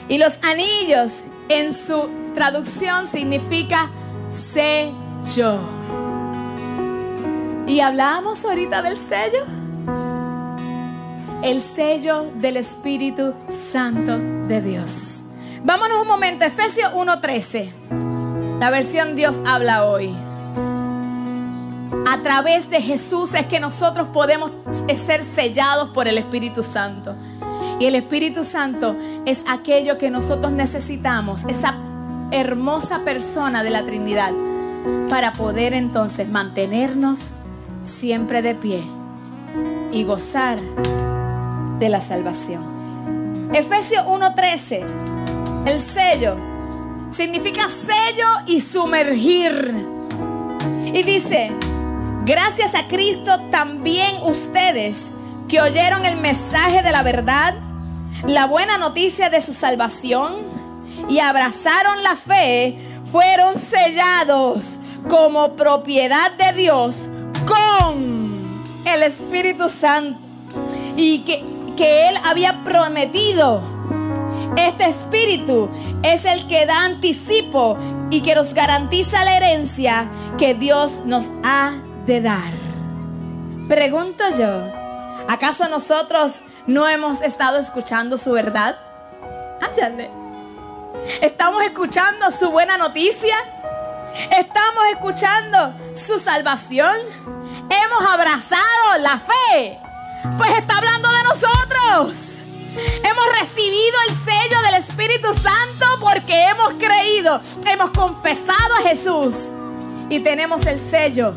Y 0.07 0.17
los 0.17 0.39
anillos 0.43 1.23
en 1.49 1.73
su 1.73 2.09
traducción 2.33 3.05
significa 3.05 3.89
sello. 4.27 4.98
Y 7.67 7.81
hablábamos 7.81 8.43
ahorita 8.45 8.81
del 8.81 8.97
sello. 8.97 9.43
El 11.43 11.61
sello 11.61 12.25
del 12.35 12.57
Espíritu 12.57 13.33
Santo 13.47 14.17
de 14.47 14.61
Dios. 14.61 15.23
Vámonos 15.63 16.01
un 16.01 16.07
momento, 16.07 16.45
Efesios 16.45 16.91
1:13. 16.93 17.69
La 18.59 18.69
versión 18.71 19.15
Dios 19.15 19.39
habla 19.45 19.85
hoy. 19.85 20.13
A 22.07 22.17
través 22.23 22.69
de 22.69 22.81
Jesús 22.81 23.33
es 23.35 23.45
que 23.45 23.59
nosotros 23.59 24.07
podemos 24.07 24.51
ser 24.95 25.23
sellados 25.23 25.89
por 25.89 26.07
el 26.07 26.17
Espíritu 26.17 26.63
Santo. 26.63 27.15
Y 27.79 27.85
el 27.85 27.95
Espíritu 27.95 28.43
Santo 28.43 28.95
es 29.25 29.45
aquello 29.47 29.97
que 29.97 30.09
nosotros 30.09 30.51
necesitamos, 30.51 31.45
esa 31.45 31.75
hermosa 32.31 33.05
persona 33.05 33.63
de 33.63 33.69
la 33.69 33.83
Trinidad, 33.85 34.31
para 35.09 35.33
poder 35.33 35.73
entonces 35.73 36.27
mantenernos 36.29 37.31
siempre 37.83 38.41
de 38.41 38.55
pie 38.55 38.83
y 39.91 40.03
gozar 40.03 40.59
de 41.79 41.89
la 41.89 42.01
salvación. 42.01 43.49
Efesios 43.53 44.05
1:13, 44.05 44.85
el 45.65 45.79
sello, 45.79 46.35
significa 47.09 47.67
sello 47.67 48.27
y 48.45 48.61
sumergir. 48.61 49.87
Y 50.93 51.03
dice, 51.03 51.51
gracias 52.25 52.75
a 52.75 52.87
Cristo 52.87 53.39
también 53.51 54.23
ustedes 54.23 55.09
que 55.47 55.61
oyeron 55.61 56.05
el 56.05 56.17
mensaje 56.17 56.83
de 56.83 56.91
la 56.91 57.03
verdad, 57.03 57.55
la 58.27 58.45
buena 58.45 58.77
noticia 58.77 59.29
de 59.29 59.41
su 59.41 59.53
salvación 59.53 60.33
y 61.07 61.19
abrazaron 61.19 62.03
la 62.03 62.15
fe, 62.15 62.77
fueron 63.11 63.57
sellados 63.57 64.81
como 65.07 65.53
propiedad 65.53 66.31
de 66.31 66.61
Dios 66.61 67.07
con 67.45 68.63
el 68.85 69.03
Espíritu 69.03 69.69
Santo 69.69 70.19
y 70.95 71.19
que, 71.19 71.43
que 71.75 72.09
Él 72.09 72.15
había 72.25 72.63
prometido. 72.63 73.61
Este 74.57 74.89
Espíritu 74.89 75.69
es 76.03 76.25
el 76.25 76.47
que 76.47 76.65
da 76.65 76.83
anticipo 76.85 77.77
y 78.09 78.21
que 78.21 78.35
nos 78.35 78.53
garantiza 78.53 79.23
la 79.23 79.37
herencia 79.37 80.09
que 80.37 80.53
Dios 80.53 81.01
nos 81.05 81.31
ha 81.43 81.73
de 82.05 82.21
dar. 82.21 82.51
Pregunto 83.67 84.23
yo, 84.37 84.63
¿acaso 85.27 85.69
nosotros 85.69 86.41
no 86.67 86.87
hemos 86.87 87.21
estado 87.21 87.59
escuchando 87.59 88.17
su 88.17 88.31
verdad? 88.31 88.77
¿Estamos 91.21 91.63
escuchando 91.63 92.31
su 92.31 92.51
buena 92.51 92.77
noticia? 92.77 93.35
¿Estamos 94.31 94.83
escuchando 94.91 95.73
su 95.95 96.19
salvación? 96.19 96.95
¿Hemos 97.69 98.11
abrazado 98.11 98.97
la 98.99 99.19
fe? 99.19 99.79
Pues 100.37 100.49
está 100.57 100.77
hablando 100.77 101.09
de 101.09 101.23
nosotros. 101.23 102.39
Hemos 103.03 103.39
recibido 103.39 103.97
el 104.07 104.13
sello 104.13 104.61
del 104.65 104.75
Espíritu 104.75 105.33
Santo 105.33 105.85
porque 105.99 106.45
hemos 106.45 106.73
creído, 106.73 107.39
hemos 107.65 107.91
confesado 107.91 108.75
a 108.79 108.87
Jesús 108.87 109.51
y 110.09 110.19
tenemos 110.19 110.65
el 110.65 110.79
sello 110.79 111.33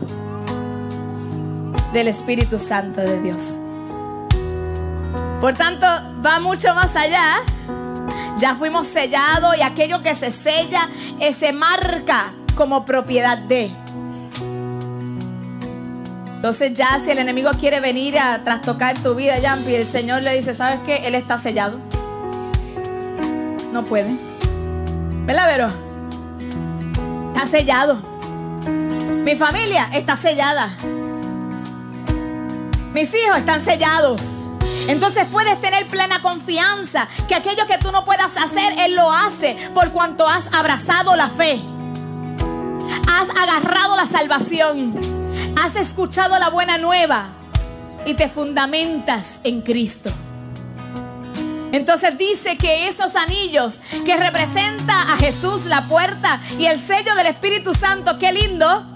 del 1.93 2.09
Espíritu 2.09 2.59
Santo 2.59 3.01
de 3.01 3.21
Dios. 3.21 3.61
Por 5.41 5.55
tanto, 5.55 5.87
va 6.25 6.39
mucho 6.41 6.75
más 6.75 6.95
allá. 6.97 7.43
Ya 8.39 8.57
fuimos 8.57 8.87
sellados 8.87 9.57
y 9.57 9.63
aquello 9.63 10.03
que 10.03 10.15
se 10.15 10.31
sella, 10.33 10.89
se 11.37 11.53
marca 11.53 12.33
como 12.55 12.85
propiedad 12.85 13.39
de. 13.39 13.71
Entonces 16.37 16.75
ya 16.75 16.99
si 16.99 17.11
el 17.13 17.19
enemigo 17.19 17.51
quiere 17.59 17.79
venir 17.79 18.19
a 18.19 18.43
trastocar 18.43 18.99
tu 18.99 19.15
vida, 19.15 19.39
Yampi, 19.39 19.77
el 19.77 19.87
Señor 19.87 20.23
le 20.23 20.35
dice, 20.35 20.55
¿sabes 20.55 20.81
qué? 20.85 20.97
Él 21.07 21.15
está 21.15 21.39
sellado. 21.39 21.79
No 23.73 23.85
puede. 23.85 24.11
¿Verdad, 25.25 25.47
Vero? 25.47 25.71
Está 27.33 27.47
sellado. 27.47 27.97
Mi 29.25 29.37
familia 29.37 29.89
está 29.93 30.17
sellada. 30.17 30.69
Mis 32.93 33.15
hijos 33.15 33.39
están 33.39 33.61
sellados. 33.61 34.52
Entonces 34.89 35.27
puedes 35.31 35.61
tener 35.61 35.87
plena 35.87 36.21
confianza 36.21 37.09
que 37.29 37.35
aquello 37.35 37.67
que 37.67 37.79
tú 37.79 37.93
no 37.93 38.05
puedas 38.05 38.37
hacer, 38.37 38.79
Él 38.79 38.95
lo 38.95 39.11
hace 39.11 39.57
por 39.75 39.91
cuanto 39.93 40.29
has 40.29 40.53
abrazado 40.53 41.17
la 41.17 41.29
fe 41.29 41.61
has 43.07 43.29
agarrado 43.31 43.97
la 43.97 44.07
salvación, 44.07 44.99
has 45.63 45.77
escuchado 45.77 46.39
la 46.39 46.51
buena 46.51 46.79
nueva 46.79 47.29
y 48.07 48.15
te 48.15 48.29
fundamentas 48.29 49.41
en 49.45 49.61
Cristo. 49.61 50.11
Entonces 51.73 52.19
dice 52.19 52.59
que 52.59 52.89
esos 52.89 53.17
anillos 53.17 53.81
que 54.05 54.17
representa 54.17 55.13
a 55.13 55.17
Jesús, 55.17 55.65
la 55.65 55.87
puerta 55.89 56.41
y 56.59 56.67
el 56.67 56.79
sello 56.79 57.15
del 57.15 57.29
Espíritu 57.29 57.73
Santo, 57.73 58.19
qué 58.19 58.33
lindo. 58.33 58.87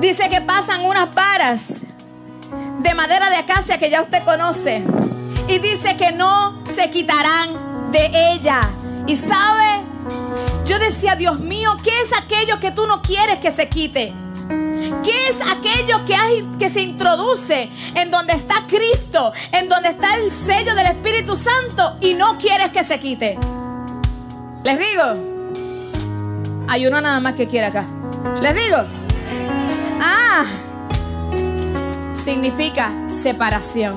Dice 0.00 0.28
que 0.28 0.40
pasan 0.42 0.84
unas 0.84 1.12
varas 1.12 1.85
de 2.78 2.94
madera 2.94 3.30
de 3.30 3.36
acacia 3.36 3.78
que 3.78 3.90
ya 3.90 4.02
usted 4.02 4.22
conoce. 4.24 4.84
Y 5.48 5.58
dice 5.58 5.96
que 5.96 6.12
no 6.12 6.62
se 6.64 6.90
quitarán 6.90 7.90
de 7.92 8.10
ella. 8.32 8.60
Y 9.06 9.16
sabe, 9.16 9.82
yo 10.64 10.78
decía, 10.78 11.14
Dios 11.14 11.38
mío, 11.40 11.76
¿qué 11.84 12.00
es 12.00 12.12
aquello 12.12 12.58
que 12.58 12.72
tú 12.72 12.86
no 12.86 13.02
quieres 13.02 13.38
que 13.38 13.52
se 13.52 13.68
quite? 13.68 14.12
¿Qué 15.02 15.28
es 15.28 15.36
aquello 15.40 16.04
que, 16.04 16.14
hay, 16.14 16.42
que 16.58 16.68
se 16.68 16.82
introduce 16.82 17.70
en 17.94 18.10
donde 18.10 18.34
está 18.34 18.54
Cristo, 18.68 19.32
en 19.52 19.68
donde 19.68 19.90
está 19.90 20.14
el 20.16 20.30
sello 20.30 20.74
del 20.74 20.86
Espíritu 20.86 21.36
Santo 21.36 21.94
y 22.00 22.14
no 22.14 22.36
quieres 22.38 22.70
que 22.70 22.84
se 22.84 22.98
quite? 23.00 23.38
Les 24.64 24.78
digo, 24.78 25.02
hay 26.68 26.86
uno 26.86 27.00
nada 27.00 27.20
más 27.20 27.34
que 27.34 27.46
quiere 27.46 27.66
acá. 27.66 27.86
Les 28.40 28.54
digo, 28.54 28.76
ah, 30.00 30.44
significa 32.26 32.92
separación. 33.06 33.94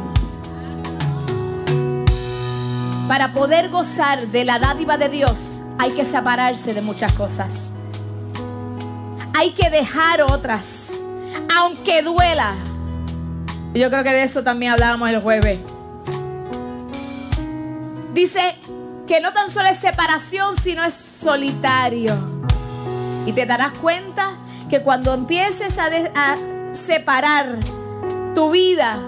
Para 3.08 3.34
poder 3.34 3.70
gozar 3.70 4.22
de 4.28 4.46
la 4.46 4.60
dádiva 4.60 5.00
de 5.00 5.10
Dios, 5.10 5.64
hay 5.80 5.90
que 5.90 6.06
separarse 6.06 6.76
de 6.76 6.84
muchas 6.84 7.12
cosas. 7.14 7.72
Hay 9.36 9.50
que 9.54 9.72
dejar 9.72 10.22
otras, 10.22 11.00
aunque 11.58 12.04
duela. 12.04 12.54
Yo 13.74 13.90
creo 13.90 14.04
que 14.04 14.12
de 14.12 14.22
eso 14.22 14.44
también 14.44 14.74
hablábamos 14.74 15.10
el 15.10 15.22
jueves. 15.22 15.60
Dice 18.14 18.60
que 19.08 19.22
no 19.22 19.34
tan 19.34 19.50
solo 19.50 19.70
es 19.70 19.78
separación, 19.78 20.56
sino 20.56 20.84
es 20.84 20.94
solitario. 20.94 22.16
Y 23.26 23.32
te 23.32 23.48
darás 23.48 23.72
cuenta 23.82 24.38
que 24.70 24.84
cuando 24.84 25.16
empieces 25.16 25.80
a, 25.80 25.88
a 25.88 26.76
separar 26.76 27.58
tu 28.36 28.52
vida 28.52 29.00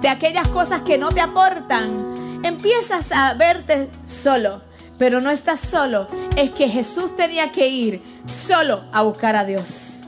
de 0.00 0.08
aquellas 0.08 0.48
cosas 0.48 0.82
que 0.82 0.98
no 0.98 1.12
te 1.12 1.20
aportan, 1.20 2.40
empiezas 2.44 3.12
a 3.12 3.34
verte 3.34 3.88
solo 4.06 4.72
pero 5.02 5.20
no 5.20 5.30
estás 5.30 5.58
solo. 5.58 6.06
Es 6.36 6.50
que 6.50 6.68
Jesús 6.68 7.16
tenía 7.16 7.50
que 7.50 7.66
ir 7.66 8.00
solo 8.24 8.84
a 8.92 9.02
buscar 9.02 9.34
a 9.34 9.44
Dios. 9.44 10.04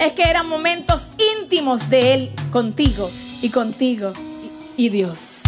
Es 0.00 0.14
que 0.14 0.22
eran 0.22 0.48
momentos 0.48 1.08
íntimos 1.42 1.90
de 1.90 2.14
Él 2.14 2.30
contigo 2.50 3.10
y 3.42 3.50
contigo 3.50 4.14
y, 4.78 4.88
Dios. 4.88 5.42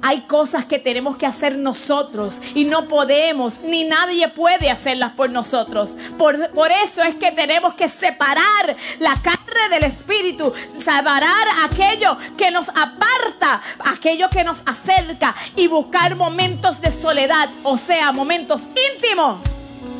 Hay 0.00 0.20
cosas 0.22 0.64
que 0.64 0.78
tenemos 0.78 1.16
que 1.16 1.26
hacer 1.26 1.56
nosotros 1.56 2.40
y 2.54 2.64
no 2.64 2.86
podemos, 2.86 3.60
ni 3.62 3.84
nadie 3.84 4.28
puede 4.28 4.70
hacerlas 4.70 5.12
por 5.12 5.30
nosotros. 5.30 5.96
Por, 6.16 6.50
por, 6.50 6.70
eso 6.70 7.02
es 7.02 7.16
que 7.16 7.32
tenemos 7.32 7.74
que 7.74 7.88
separar 7.88 8.76
la 9.00 9.14
carne 9.22 9.68
del 9.70 9.84
espíritu, 9.84 10.52
separar 10.78 11.46
aquello 11.64 12.16
que 12.36 12.50
nos 12.52 12.68
aparta, 12.68 13.60
aquello 13.92 14.30
que 14.30 14.44
nos 14.44 14.62
acerca 14.66 15.34
y 15.56 15.66
buscar 15.66 16.14
momentos 16.14 16.80
de 16.80 16.92
soledad, 16.92 17.48
o 17.64 17.76
sea, 17.76 18.12
momentos 18.12 18.68
íntimos 18.94 19.38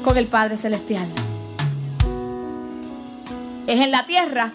con 0.05 0.17
el 0.17 0.29
Padre 0.29 0.57
Celestial. 0.57 1.09
Es 3.67 3.81
en 3.81 3.91
la 3.91 4.07
tierra 4.07 4.53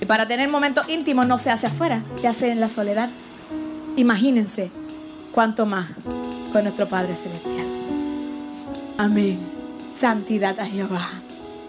y 0.00 0.04
para 0.04 0.28
tener 0.28 0.48
momentos 0.48 0.86
íntimos 0.88 1.26
no 1.26 1.38
se 1.38 1.50
hace 1.50 1.68
afuera, 1.68 2.02
se 2.20 2.28
hace 2.28 2.52
en 2.52 2.60
la 2.60 2.68
soledad. 2.68 3.08
Imagínense 3.96 4.70
cuanto 5.32 5.66
más 5.66 5.86
con 6.52 6.62
nuestro 6.62 6.88
Padre 6.88 7.14
Celestial. 7.14 7.66
Amén. 8.98 9.38
Santidad 9.94 10.58
a 10.60 10.66
Jehová. 10.66 11.10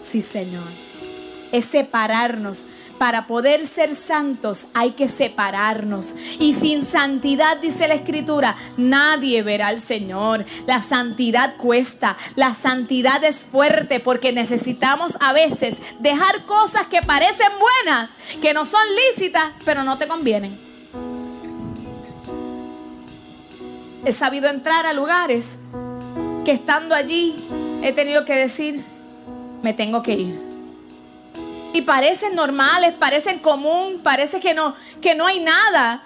Sí, 0.00 0.22
Señor. 0.22 0.68
Es 1.52 1.64
separarnos 1.64 2.64
para 2.98 3.26
poder 3.26 3.66
ser 3.66 3.94
santos 3.94 4.66
hay 4.74 4.92
que 4.92 5.08
separarnos. 5.08 6.14
Y 6.38 6.54
sin 6.54 6.84
santidad, 6.84 7.56
dice 7.58 7.88
la 7.88 7.94
escritura, 7.94 8.56
nadie 8.76 9.42
verá 9.42 9.68
al 9.68 9.80
Señor. 9.80 10.44
La 10.66 10.80
santidad 10.80 11.56
cuesta, 11.56 12.16
la 12.36 12.54
santidad 12.54 13.22
es 13.24 13.44
fuerte 13.44 14.00
porque 14.00 14.32
necesitamos 14.32 15.16
a 15.20 15.32
veces 15.32 15.78
dejar 16.00 16.44
cosas 16.46 16.86
que 16.86 17.02
parecen 17.02 17.50
buenas, 17.58 18.10
que 18.40 18.54
no 18.54 18.64
son 18.64 18.82
lícitas, 19.10 19.44
pero 19.64 19.82
no 19.84 19.98
te 19.98 20.06
convienen. 20.06 20.73
He 24.04 24.12
sabido 24.12 24.48
entrar 24.48 24.86
a 24.86 24.92
lugares 24.92 25.60
que 26.44 26.52
estando 26.52 26.94
allí 26.94 27.34
he 27.82 27.92
tenido 27.92 28.24
que 28.24 28.34
decir, 28.34 28.84
me 29.62 29.72
tengo 29.72 30.02
que 30.02 30.12
ir. 30.12 30.40
Y 31.72 31.82
parecen 31.82 32.34
normales, 32.34 32.94
parecen 32.94 33.38
común, 33.40 34.00
parece 34.02 34.40
que 34.40 34.54
no, 34.54 34.74
que 35.00 35.14
no 35.14 35.26
hay 35.26 35.40
nada 35.40 36.02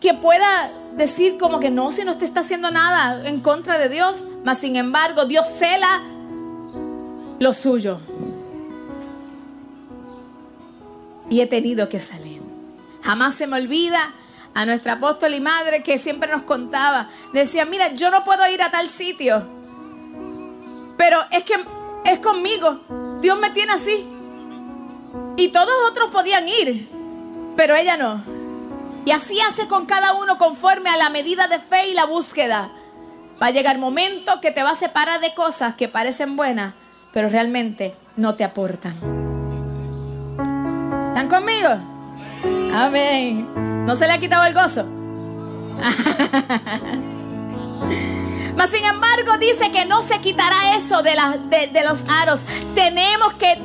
que 0.00 0.14
pueda 0.14 0.70
decir 0.96 1.38
como 1.38 1.58
que 1.58 1.70
no, 1.70 1.90
si 1.90 2.04
no 2.04 2.16
te 2.16 2.24
está 2.24 2.40
haciendo 2.40 2.70
nada 2.70 3.28
en 3.28 3.40
contra 3.40 3.78
de 3.78 3.88
Dios. 3.88 4.26
Mas 4.44 4.58
sin 4.58 4.76
embargo, 4.76 5.24
Dios 5.24 5.48
cela 5.48 6.02
lo 7.38 7.52
suyo. 7.52 7.98
Y 11.30 11.40
he 11.40 11.46
tenido 11.46 11.88
que 11.88 12.00
salir. 12.00 12.40
Jamás 13.02 13.34
se 13.34 13.46
me 13.46 13.56
olvida 13.56 13.98
a 14.58 14.66
nuestra 14.66 14.94
apóstol 14.94 15.34
y 15.34 15.40
madre 15.40 15.84
que 15.84 15.98
siempre 15.98 16.28
nos 16.28 16.42
contaba. 16.42 17.08
Decía, 17.32 17.64
mira, 17.64 17.92
yo 17.92 18.10
no 18.10 18.24
puedo 18.24 18.44
ir 18.48 18.60
a 18.60 18.72
tal 18.72 18.88
sitio. 18.88 19.40
Pero 20.96 21.16
es 21.30 21.44
que 21.44 21.54
es 22.04 22.18
conmigo. 22.18 22.80
Dios 23.20 23.38
me 23.38 23.50
tiene 23.50 23.70
así. 23.70 24.04
Y 25.36 25.48
todos 25.50 25.72
otros 25.88 26.10
podían 26.10 26.48
ir, 26.48 26.88
pero 27.56 27.76
ella 27.76 27.96
no. 27.96 28.20
Y 29.04 29.12
así 29.12 29.38
hace 29.42 29.68
con 29.68 29.86
cada 29.86 30.14
uno 30.14 30.38
conforme 30.38 30.90
a 30.90 30.96
la 30.96 31.08
medida 31.08 31.46
de 31.46 31.60
fe 31.60 31.90
y 31.90 31.94
la 31.94 32.06
búsqueda. 32.06 32.68
Va 33.40 33.46
a 33.46 33.50
llegar 33.52 33.76
el 33.76 33.80
momento 33.80 34.40
que 34.40 34.50
te 34.50 34.64
va 34.64 34.70
a 34.70 34.74
separar 34.74 35.20
de 35.20 35.32
cosas 35.34 35.76
que 35.76 35.86
parecen 35.86 36.34
buenas, 36.34 36.74
pero 37.12 37.28
realmente 37.28 37.94
no 38.16 38.34
te 38.34 38.42
aportan. 38.42 38.94
¿Están 41.14 41.28
conmigo? 41.28 41.97
Amén. 42.72 43.86
¿No 43.86 43.94
se 43.94 44.06
le 44.06 44.12
ha 44.12 44.18
quitado 44.18 44.44
el 44.44 44.54
gozo? 44.54 44.84
Mas 48.56 48.70
sin 48.70 48.84
embargo 48.84 49.38
dice 49.38 49.70
que 49.70 49.84
no 49.86 50.02
se 50.02 50.20
quitará 50.20 50.74
eso 50.74 51.00
de, 51.02 51.12
de, 51.72 51.84
los 51.84 52.02
aros. 52.22 52.40
Tenemos 52.74 53.34
que, 53.34 53.56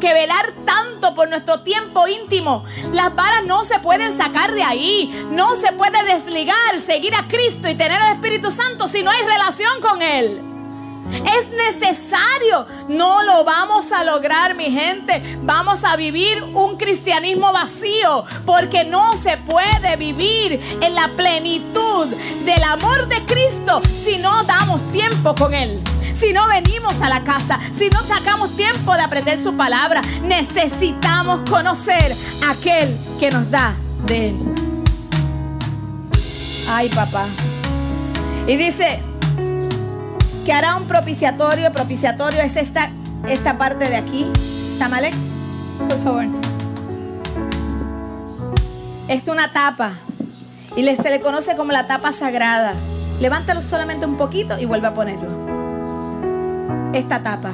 que, 0.00 0.12
velar 0.12 0.52
tanto 0.64 1.14
por 1.14 1.28
nuestro 1.28 1.60
tiempo 1.60 2.08
íntimo. 2.08 2.64
Las 2.92 3.14
varas 3.14 3.44
no 3.46 3.64
se 3.64 3.78
pueden 3.78 4.12
sacar 4.12 4.52
de 4.52 4.64
ahí. 4.64 5.28
No 5.30 5.54
se 5.54 5.72
puede 5.74 6.02
desligar, 6.12 6.80
seguir 6.80 7.14
a 7.14 7.28
Cristo 7.28 7.68
y 7.68 7.76
tener 7.76 8.00
al 8.02 8.14
Espíritu 8.14 8.50
Santo 8.50 8.88
si 8.88 9.04
no 9.04 9.12
hay 9.12 9.22
relación 9.22 9.80
con 9.80 10.02
Él. 10.02 10.49
Es 11.12 11.50
necesario. 11.50 12.66
No 12.88 13.22
lo 13.22 13.44
vamos 13.44 13.92
a 13.92 14.04
lograr, 14.04 14.54
mi 14.54 14.70
gente. 14.70 15.22
Vamos 15.42 15.84
a 15.84 15.96
vivir 15.96 16.42
un 16.54 16.76
cristianismo 16.76 17.52
vacío 17.52 18.24
porque 18.46 18.84
no 18.84 19.16
se 19.16 19.36
puede 19.38 19.96
vivir 19.96 20.78
en 20.80 20.94
la 20.94 21.08
plenitud 21.16 22.06
del 22.44 22.62
amor 22.64 23.08
de 23.08 23.24
Cristo 23.26 23.80
si 24.04 24.18
no 24.18 24.44
damos 24.44 24.82
tiempo 24.92 25.34
con 25.34 25.54
Él. 25.54 25.80
Si 26.12 26.32
no 26.32 26.46
venimos 26.48 27.00
a 27.00 27.08
la 27.08 27.22
casa, 27.22 27.58
si 27.70 27.88
no 27.88 28.02
sacamos 28.04 28.56
tiempo 28.56 28.94
de 28.94 29.02
aprender 29.02 29.38
su 29.38 29.56
palabra, 29.56 30.02
necesitamos 30.22 31.48
conocer 31.48 32.14
a 32.46 32.50
aquel 32.50 32.96
que 33.18 33.30
nos 33.30 33.50
da 33.50 33.74
de 34.06 34.28
Él. 34.30 34.36
Ay, 36.68 36.88
papá. 36.88 37.26
Y 38.46 38.56
dice, 38.56 39.02
que 40.50 40.54
hará 40.56 40.74
un 40.74 40.88
propiciatorio. 40.88 41.70
Propiciatorio 41.70 42.40
es 42.40 42.56
esta, 42.56 42.90
esta 43.28 43.56
parte 43.56 43.88
de 43.88 43.94
aquí. 43.94 44.26
Samalek, 44.76 45.14
por 45.88 45.96
favor. 45.98 46.24
Es 49.06 49.28
una 49.28 49.52
tapa 49.52 49.92
y 50.76 50.84
se 50.96 51.08
le 51.08 51.20
conoce 51.20 51.54
como 51.54 51.70
la 51.70 51.86
tapa 51.86 52.10
sagrada. 52.10 52.72
Levántalo 53.20 53.62
solamente 53.62 54.06
un 54.06 54.16
poquito 54.16 54.58
y 54.58 54.64
vuelve 54.64 54.88
a 54.88 54.94
ponerlo. 54.94 55.30
Esta 56.94 57.22
tapa. 57.22 57.52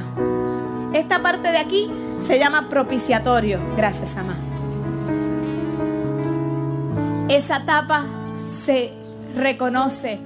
Esta 0.95 1.21
parte 1.21 1.51
de 1.51 1.59
aquí 1.59 1.93
se 2.19 2.39
llama 2.39 2.71
propiciatorio. 2.71 3.61
Gracias, 3.77 4.17
Ama. 4.17 4.37
Esa 7.29 7.67
tapa 7.67 8.07
se 8.35 8.95
reconoce 9.35 10.19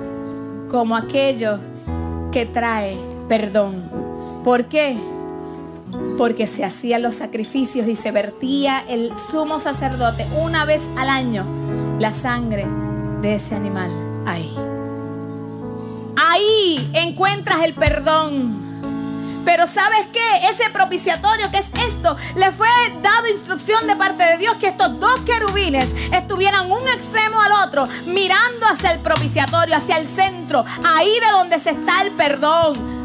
como 0.71 0.95
aquello 0.95 1.59
que 2.31 2.47
trae 2.47 2.97
perdón. 3.29 3.83
¿Por 4.45 4.67
qué? 4.67 4.97
Porque 6.19 6.47
se 6.47 6.65
hacían 6.65 7.03
los 7.03 7.17
sacrificios 7.17 7.89
y 7.89 7.97
se 7.97 8.13
vertía 8.13 8.85
el 8.89 9.17
sumo 9.17 9.61
sacerdote 9.61 10.27
una 10.43 10.65
vez 10.65 10.89
al 10.97 11.09
año 11.09 11.47
la 11.99 12.13
sangre 12.13 12.67
de 13.21 13.35
ese 13.35 13.55
animal 13.55 13.91
ahí. 14.27 14.51
Ahí 16.17 16.91
encuentras 16.95 17.63
el 17.63 17.75
perdón. 17.75 18.70
Pero 19.45 19.67
¿sabes 19.67 20.07
qué? 20.13 20.49
Ese 20.51 20.71
propiciatorio 20.71 21.51
que 21.51 21.59
es 21.59 21.71
esto, 21.87 22.17
le 22.37 22.53
fue 22.53 22.69
dado 23.03 23.29
instrucción 23.29 23.87
de 23.87 23.97
parte 23.97 24.25
de 24.25 24.39
Dios 24.39 24.57
que 24.57 24.69
estos 24.69 24.99
dos 25.01 25.21
querubines 25.27 25.95
estuvieran 26.13 26.71
un 26.71 26.87
extremo 26.89 27.41
al 27.41 27.69
otro, 27.69 27.89
mirando 28.07 28.67
hacia 28.71 28.93
el 28.93 29.01
propiciatorio, 29.01 29.77
hacia 29.77 29.99
el 29.99 30.07
centro, 30.07 30.65
ahí 30.97 31.13
de 31.21 31.33
donde 31.33 31.59
se 31.59 31.71
está 31.71 32.03
el 32.03 32.13
perdón. 32.13 33.01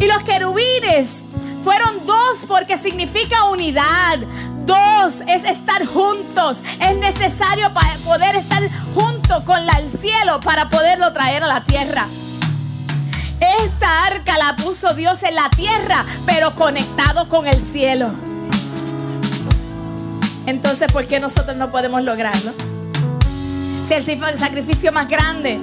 Y 0.00 0.06
los 0.06 0.22
querubines 0.24 1.24
fueron 1.64 2.06
dos 2.06 2.46
porque 2.46 2.76
significa 2.76 3.44
unidad. 3.44 4.18
Dos 4.66 5.22
es 5.26 5.44
estar 5.44 5.86
juntos. 5.86 6.58
Es 6.80 6.96
necesario 6.96 7.72
para 7.72 7.94
poder 8.04 8.36
estar 8.36 8.62
junto 8.94 9.44
con 9.44 9.58
el 9.78 9.90
cielo 9.90 10.40
para 10.40 10.68
poderlo 10.68 11.12
traer 11.12 11.42
a 11.44 11.46
la 11.46 11.64
tierra. 11.64 12.06
Esta 13.64 14.06
arca 14.06 14.38
la 14.38 14.56
puso 14.56 14.92
Dios 14.94 15.22
en 15.22 15.34
la 15.34 15.48
tierra, 15.50 16.04
pero 16.24 16.54
conectado 16.56 17.28
con 17.28 17.46
el 17.46 17.60
cielo. 17.60 18.10
Entonces, 20.46 20.90
¿por 20.92 21.06
qué 21.06 21.20
nosotros 21.20 21.56
no 21.56 21.70
podemos 21.70 22.02
lograrlo? 22.02 22.52
Si 23.84 23.94
el 23.94 24.38
sacrificio 24.38 24.90
más 24.90 25.08
grande 25.08 25.60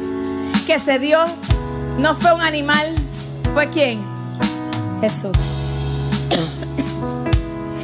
que 0.66 0.80
se 0.80 0.98
dio 1.00 1.20
no 1.98 2.16
fue 2.16 2.34
un 2.34 2.42
animal, 2.42 2.94
¿fue 3.54 3.70
quién? 3.70 4.02
Jesús. 5.02 5.52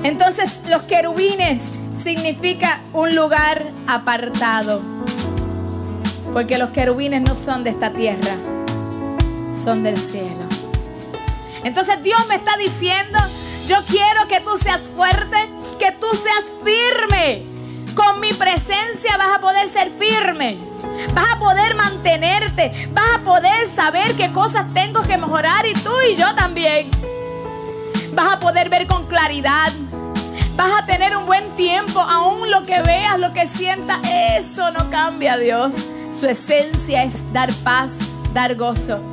Entonces, 0.03 0.61
los 0.69 0.83
querubines 0.83 1.67
significa 1.97 2.79
un 2.93 3.15
lugar 3.15 3.65
apartado. 3.87 4.81
Porque 6.31 6.57
los 6.57 6.69
querubines 6.69 7.21
no 7.21 7.35
son 7.35 7.63
de 7.63 7.71
esta 7.71 7.89
tierra 7.91 8.37
son 9.51 9.83
del 9.83 9.97
cielo. 9.97 10.45
Entonces 11.63 12.01
Dios 12.03 12.19
me 12.27 12.35
está 12.35 12.55
diciendo, 12.57 13.19
yo 13.65 13.77
quiero 13.85 14.27
que 14.27 14.39
tú 14.39 14.57
seas 14.57 14.89
fuerte, 14.89 15.37
que 15.77 15.91
tú 15.93 16.07
seas 16.11 16.53
firme. 16.63 17.45
Con 17.95 18.19
mi 18.21 18.31
presencia 18.33 19.17
vas 19.17 19.35
a 19.35 19.41
poder 19.41 19.67
ser 19.67 19.89
firme. 19.89 20.57
Vas 21.13 21.33
a 21.33 21.39
poder 21.39 21.75
mantenerte. 21.75 22.89
Vas 22.91 23.17
a 23.17 23.19
poder 23.19 23.67
saber 23.67 24.15
qué 24.15 24.31
cosas 24.31 24.65
tengo 24.73 25.01
que 25.01 25.17
mejorar 25.17 25.65
y 25.65 25.73
tú 25.73 25.91
y 26.09 26.15
yo 26.15 26.33
también. 26.35 26.89
Vas 28.13 28.33
a 28.33 28.39
poder 28.39 28.69
ver 28.69 28.87
con 28.87 29.05
claridad. 29.07 29.71
Vas 30.55 30.81
a 30.81 30.85
tener 30.85 31.15
un 31.17 31.25
buen 31.25 31.47
tiempo. 31.55 31.99
Aún 31.99 32.49
lo 32.51 32.65
que 32.65 32.81
veas, 32.81 33.19
lo 33.19 33.33
que 33.33 33.47
sientas, 33.47 33.99
eso 34.37 34.71
no 34.71 34.89
cambia 34.89 35.37
Dios. 35.37 35.73
Su 36.17 36.27
esencia 36.27 37.03
es 37.03 37.33
dar 37.33 37.51
paz, 37.63 37.97
dar 38.33 38.55
gozo 38.55 39.08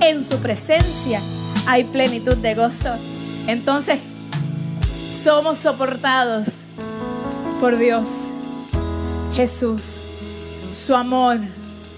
en 0.00 0.22
su 0.22 0.38
presencia 0.38 1.20
hay 1.66 1.84
plenitud 1.84 2.36
de 2.36 2.54
gozo. 2.54 2.94
Entonces, 3.46 3.98
somos 5.22 5.58
soportados 5.58 6.60
por 7.60 7.76
Dios, 7.76 8.28
Jesús, 9.34 10.02
su 10.72 10.94
amor, 10.94 11.38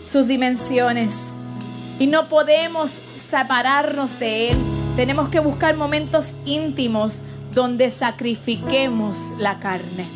sus 0.04 0.26
dimensiones. 0.26 1.28
Y 1.98 2.06
no 2.06 2.28
podemos 2.28 2.90
separarnos 3.14 4.18
de 4.18 4.50
Él. 4.50 4.58
Tenemos 4.96 5.28
que 5.28 5.40
buscar 5.40 5.76
momentos 5.76 6.34
íntimos 6.46 7.22
donde 7.54 7.90
sacrifiquemos 7.90 9.32
la 9.38 9.58
carne. 9.58 10.06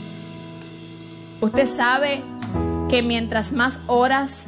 Usted 1.40 1.66
sabe 1.66 2.22
que 2.88 3.02
mientras 3.02 3.52
más 3.52 3.80
horas, 3.86 4.46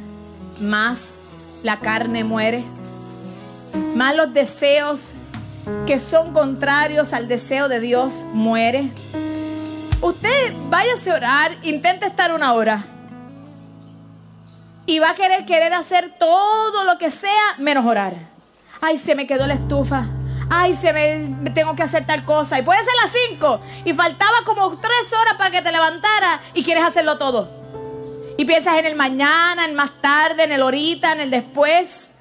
más 0.61 1.59
la 1.63 1.77
carne 1.77 2.23
muere 2.23 2.63
malos 3.95 4.33
deseos 4.33 5.13
que 5.85 5.99
son 5.99 6.33
contrarios 6.33 7.13
al 7.13 7.27
deseo 7.27 7.67
de 7.67 7.79
Dios 7.79 8.25
muere. 8.33 8.91
Usted 10.01 10.53
váyase 10.69 11.11
a 11.11 11.15
orar, 11.15 11.51
intente 11.63 12.05
estar 12.05 12.33
una 12.33 12.53
hora. 12.53 12.83
Y 14.85 14.99
va 14.99 15.09
a 15.09 15.15
querer 15.15 15.45
querer 15.45 15.73
hacer 15.73 16.13
todo 16.17 16.83
lo 16.85 16.97
que 16.97 17.11
sea 17.11 17.55
menos 17.57 17.85
orar. 17.85 18.13
Ay, 18.81 18.97
se 18.97 19.15
me 19.15 19.27
quedó 19.27 19.45
la 19.45 19.55
estufa. 19.55 20.05
Ay, 20.49 20.73
se 20.73 20.93
me 20.93 21.49
tengo 21.49 21.75
que 21.75 21.83
hacer 21.83 22.05
tal 22.05 22.23
cosa. 22.23 22.57
Y 22.57 22.61
puede 22.61 22.79
ser 22.79 22.93
las 23.03 23.11
5. 23.29 23.61
Y 23.85 23.93
faltaba 23.93 24.37
como 24.45 24.77
tres 24.77 25.13
horas 25.19 25.33
para 25.37 25.51
que 25.51 25.61
te 25.61 25.71
levantara 25.71 26.39
y 26.53 26.63
quieres 26.63 26.85
hacerlo 26.85 27.17
todo. 27.17 27.51
Y 28.37 28.45
piensas 28.45 28.77
en 28.77 28.85
el 28.85 28.95
mañana, 28.95 29.65
en 29.65 29.75
más 29.75 29.91
tarde, 29.99 30.43
en 30.43 30.51
el 30.51 30.61
ahorita, 30.61 31.11
en 31.13 31.21
el 31.21 31.31
después. 31.31 32.11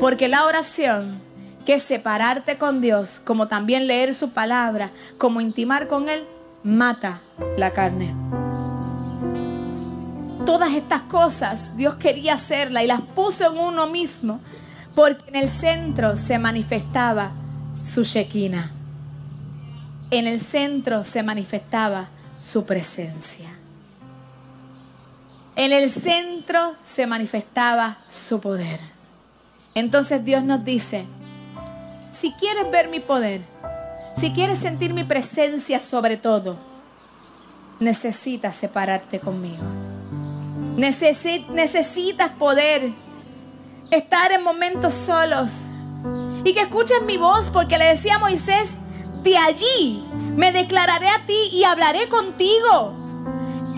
Porque 0.00 0.28
la 0.28 0.44
oración, 0.44 1.20
que 1.64 1.74
es 1.74 1.82
separarte 1.82 2.58
con 2.58 2.80
Dios, 2.80 3.20
como 3.24 3.48
también 3.48 3.86
leer 3.86 4.14
su 4.14 4.30
palabra, 4.30 4.90
como 5.18 5.40
intimar 5.40 5.86
con 5.88 6.08
Él, 6.08 6.24
mata 6.62 7.20
la 7.56 7.70
carne. 7.70 8.14
Todas 10.44 10.72
estas 10.72 11.02
cosas 11.02 11.76
Dios 11.76 11.94
quería 11.94 12.34
hacerlas 12.34 12.84
y 12.84 12.86
las 12.86 13.00
puso 13.00 13.50
en 13.50 13.58
uno 13.58 13.86
mismo, 13.86 14.40
porque 14.94 15.28
en 15.28 15.36
el 15.36 15.48
centro 15.48 16.16
se 16.16 16.38
manifestaba 16.38 17.32
su 17.82 18.04
Shekinah. 18.04 18.70
En 20.10 20.26
el 20.26 20.38
centro 20.38 21.02
se 21.02 21.22
manifestaba 21.22 22.08
su 22.38 22.66
presencia. 22.66 23.48
En 25.56 25.72
el 25.72 25.88
centro 25.88 26.74
se 26.82 27.06
manifestaba 27.06 27.98
su 28.06 28.40
poder. 28.40 28.93
Entonces 29.74 30.24
Dios 30.24 30.44
nos 30.44 30.64
dice, 30.64 31.04
si 32.12 32.32
quieres 32.32 32.70
ver 32.70 32.88
mi 32.88 33.00
poder, 33.00 33.40
si 34.16 34.32
quieres 34.32 34.58
sentir 34.58 34.94
mi 34.94 35.02
presencia 35.02 35.80
sobre 35.80 36.16
todo, 36.16 36.56
necesitas 37.80 38.54
separarte 38.54 39.18
conmigo. 39.18 39.62
necesitas 40.76 42.30
poder 42.38 42.92
estar 43.90 44.32
en 44.32 44.42
momentos 44.42 44.94
solos 44.94 45.70
y 46.44 46.52
que 46.52 46.60
escuches 46.60 47.02
mi 47.06 47.16
voz, 47.16 47.50
porque 47.50 47.78
le 47.78 47.86
decía 47.86 48.16
a 48.16 48.18
Moisés, 48.18 48.76
de 49.22 49.36
allí 49.36 50.04
me 50.36 50.52
declararé 50.52 51.08
a 51.08 51.26
ti 51.26 51.48
y 51.52 51.64
hablaré 51.64 52.08
contigo. 52.08 52.94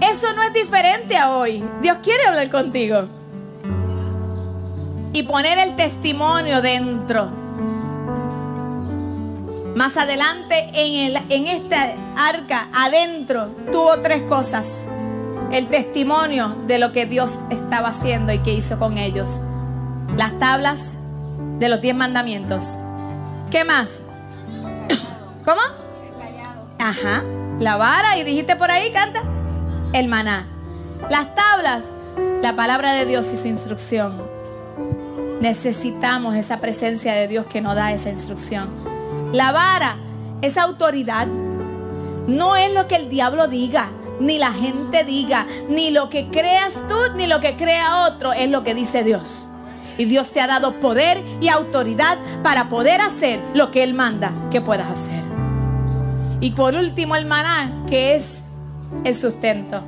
Eso 0.03 0.33
no 0.35 0.43
es 0.43 0.53
diferente 0.53 1.17
a 1.17 1.37
hoy. 1.37 1.65
Dios 1.81 1.99
quiere 2.03 2.25
hablar 2.25 2.51
contigo. 2.51 3.16
Y 5.17 5.23
poner 5.23 5.57
el 5.57 5.77
testimonio 5.77 6.61
dentro 6.61 7.31
más 9.75 9.97
adelante 9.97 10.71
en, 10.75 11.17
el, 11.17 11.23
en 11.31 11.47
esta 11.47 11.95
arca, 12.19 12.69
adentro, 12.75 13.47
tuvo 13.73 14.03
tres 14.03 14.21
cosas. 14.25 14.89
El 15.51 15.69
testimonio 15.69 16.55
de 16.67 16.79
lo 16.79 16.93
que 16.93 17.07
Dios 17.07 17.39
estaba 17.49 17.89
haciendo 17.89 18.31
y 18.35 18.41
que 18.41 18.53
hizo 18.53 18.79
con 18.79 18.99
ellos. 18.99 19.41
Las 20.19 20.39
tablas 20.39 20.97
de 21.59 21.71
los 21.71 21.81
diez 21.81 21.97
mandamientos. 21.97 22.77
¿Qué 23.51 23.65
más? 23.65 24.01
¿Cómo? 25.47 25.63
Ajá. 26.79 27.25
La 27.59 27.79
vara 27.79 28.19
y 28.19 28.23
dijiste 28.23 28.55
por 28.55 28.71
ahí, 28.71 28.93
canta. 28.93 29.23
El 29.95 30.09
maná. 30.09 30.47
Las 31.09 31.35
tablas, 31.35 31.93
la 32.43 32.55
palabra 32.55 32.93
de 32.93 33.07
Dios 33.07 33.33
y 33.33 33.39
su 33.39 33.49
instrucción. 33.49 34.36
Necesitamos 35.41 36.35
esa 36.37 36.61
presencia 36.61 37.13
de 37.13 37.29
Dios 37.29 37.47
que 37.47 37.61
nos 37.61 37.75
da 37.75 37.93
esa 37.93 38.11
instrucción. 38.11 38.69
La 39.33 39.53
vara, 39.53 39.97
esa 40.43 40.63
autoridad, 40.63 41.27
no 42.27 42.57
es 42.57 42.73
lo 42.73 42.89
que 42.89 42.97
el 42.97 43.09
diablo 43.09 43.47
diga, 43.47 43.91
ni 44.19 44.39
la 44.39 44.53
gente 44.53 45.05
diga, 45.05 45.47
ni 45.69 45.91
lo 45.91 46.09
que 46.09 46.31
creas 46.31 46.83
tú, 46.89 46.95
ni 47.17 47.27
lo 47.27 47.41
que 47.41 47.57
crea 47.57 48.07
otro, 48.07 48.33
es 48.33 48.51
lo 48.51 48.65
que 48.65 48.75
dice 48.75 49.05
Dios. 49.05 49.51
Y 49.99 50.05
Dios 50.07 50.33
te 50.33 50.41
ha 50.41 50.47
dado 50.47 50.73
poder 50.75 51.23
y 51.41 51.49
autoridad 51.49 52.19
para 52.43 52.69
poder 52.69 53.01
hacer 53.01 53.41
lo 53.55 53.71
que 53.71 53.83
Él 53.83 53.95
manda 53.95 54.33
que 54.51 54.61
puedas 54.61 54.91
hacer. 54.91 55.23
Y 56.41 56.51
por 56.53 56.75
último 56.75 57.17
el 57.17 57.27
maná, 57.27 57.71
que 57.89 58.15
es 58.15 58.45
el 59.05 59.15
sustento. 59.15 59.83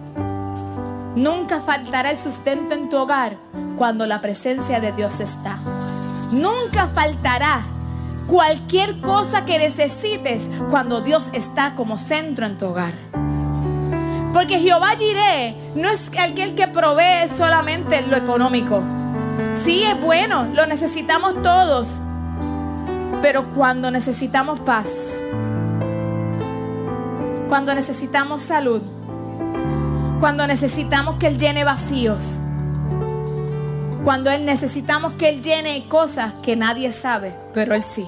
Nunca 1.19 1.59
faltará 1.59 2.13
el 2.13 2.17
sustento 2.17 2.77
en 2.77 2.89
tu 2.89 2.97
hogar 2.97 3.37
cuando 3.77 4.07
la 4.07 4.21
presencia 4.21 4.79
de 4.79 4.93
Dios 4.93 5.19
está. 5.19 5.59
Nunca 6.31 6.87
faltará 6.87 7.63
cualquier 8.29 9.01
cosa 9.01 9.45
que 9.45 9.59
necesites 9.59 10.49
cuando 10.71 11.01
Dios 11.01 11.31
está 11.33 11.75
como 11.75 11.99
centro 11.99 12.47
en 12.47 12.57
tu 12.57 12.67
hogar. 12.67 12.93
Porque 14.33 14.61
Jehová 14.61 14.91
Jireh 14.97 15.73
no 15.75 15.89
es 15.89 16.13
aquel 16.21 16.55
que 16.55 16.69
provee 16.69 17.29
solamente 17.29 18.01
lo 18.03 18.17
económico. 18.17 18.81
Sí, 19.55 19.83
es 19.83 20.01
bueno, 20.01 20.47
lo 20.55 20.67
necesitamos 20.67 21.43
todos. 21.43 21.99
Pero 23.23 23.45
cuando 23.57 23.91
necesitamos 23.91 24.61
paz, 24.61 25.21
cuando 27.49 27.75
necesitamos 27.75 28.41
salud, 28.41 28.83
cuando 30.21 30.47
necesitamos 30.47 31.17
que 31.17 31.29
Él 31.29 31.39
llene 31.39 31.65
vacíos, 31.65 32.41
cuando 34.05 34.31
Él 34.31 34.45
necesitamos 34.47 35.13
que 35.15 35.29
Él 35.29 35.43
llene 35.43 35.87
cosas 35.89 36.33
que 36.43 36.57
nadie 36.57 36.93
sabe, 36.93 37.35
pero 37.55 37.75
Él 37.75 37.83
sí. 37.83 38.07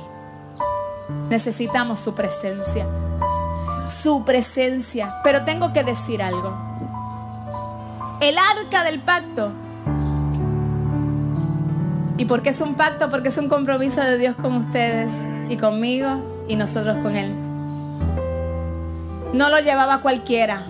Necesitamos 1.29 2.01
su 2.01 2.15
presencia. 2.15 2.87
Su 3.87 4.25
presencia. 4.25 5.15
Pero 5.23 5.45
tengo 5.45 5.73
que 5.73 5.85
decir 5.85 6.23
algo. 6.23 6.55
El 8.21 8.37
arca 8.37 8.83
del 8.85 9.01
pacto. 9.01 9.53
¿Y 12.17 12.25
por 12.25 12.43
qué 12.43 12.51
es 12.51 12.61
un 12.61 12.75
pacto? 12.75 13.11
Porque 13.11 13.29
es 13.29 13.39
un 13.39 13.49
compromiso 13.49 14.01
de 14.01 14.19
Dios 14.19 14.37
con 14.37 14.55
ustedes 14.55 15.13
y 15.49 15.57
conmigo 15.57 16.45
y 16.49 16.57
nosotros 16.57 16.97
con 17.03 17.17
Él. 17.17 17.33
No 19.33 19.49
lo 19.49 19.61
llevaba 19.61 20.01
cualquiera. 20.01 20.63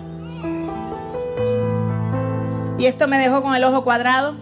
Y 2.81 2.87
esto 2.87 3.07
me 3.07 3.19
dejó 3.19 3.43
con 3.43 3.53
el 3.53 3.63
ojo 3.63 3.83
cuadrado. 3.83 4.33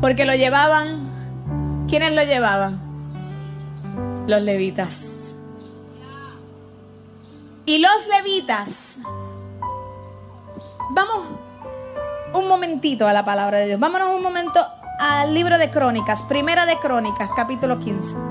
Porque 0.00 0.24
lo 0.24 0.34
llevaban. 0.34 1.86
¿Quiénes 1.88 2.12
lo 2.14 2.24
llevaban? 2.24 2.90
los 4.30 4.42
levitas. 4.42 5.34
Y 7.66 7.78
los 7.78 8.08
levitas, 8.16 8.98
vamos 10.90 11.26
un 12.32 12.48
momentito 12.48 13.06
a 13.06 13.12
la 13.12 13.24
palabra 13.24 13.58
de 13.58 13.66
Dios. 13.66 13.80
Vámonos 13.80 14.08
un 14.16 14.22
momento 14.22 14.64
al 15.00 15.34
libro 15.34 15.58
de 15.58 15.70
Crónicas, 15.70 16.22
primera 16.22 16.64
de 16.66 16.76
Crónicas, 16.76 17.30
capítulo 17.36 17.78
15. 17.78 18.29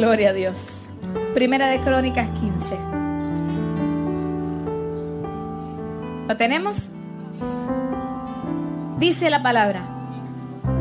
Gloria 0.00 0.30
a 0.30 0.32
Dios. 0.32 0.86
Primera 1.34 1.68
de 1.68 1.78
Crónicas 1.78 2.26
15. 2.40 2.74
¿Lo 6.26 6.36
tenemos? 6.38 6.88
Dice 8.98 9.28
la 9.28 9.42
palabra. 9.42 9.82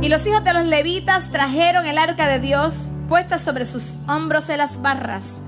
Y 0.02 0.08
los 0.08 0.26
hijos 0.26 0.46
de 0.46 0.54
los 0.54 0.66
levitas 0.68 1.32
trajeron 1.32 1.86
el 1.86 1.98
arca 1.98 2.30
de 2.30 2.40
Dios 2.40 2.92
puesta 3.10 3.40
sobre 3.40 3.66
sus 3.66 3.98
hombros 4.08 4.48
en 4.48 4.60
las 4.60 4.82
barras, 4.82 5.42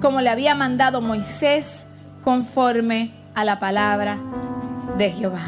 como 0.00 0.22
le 0.22 0.30
había 0.30 0.54
mandado 0.54 1.02
Moisés, 1.02 1.84
conforme 2.24 3.10
a 3.34 3.44
la 3.44 3.60
palabra 3.60 4.16
de 4.96 5.10
Jehová. 5.10 5.42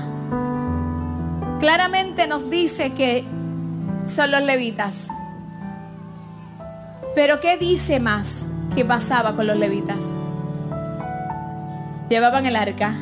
Claramente 1.60 2.26
nos 2.26 2.50
dice 2.50 2.92
que 2.92 3.24
son 4.04 4.32
los 4.32 4.42
levitas. 4.42 5.08
Pero 7.14 7.40
¿qué 7.40 7.56
dice 7.56 7.98
más 7.98 8.48
que 8.74 8.84
pasaba 8.84 9.34
con 9.34 9.46
los 9.46 9.56
levitas? 9.56 9.98
Llevaban 12.08 12.46
el 12.46 12.56
arca 12.56 12.94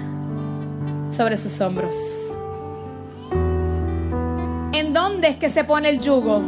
sobre 1.10 1.36
sus 1.36 1.60
hombros. 1.60 2.38
¿En 4.72 4.92
dónde 4.94 5.28
es 5.28 5.36
que 5.36 5.50
se 5.50 5.64
pone 5.64 5.90
el 5.90 6.00
yugo? 6.00 6.42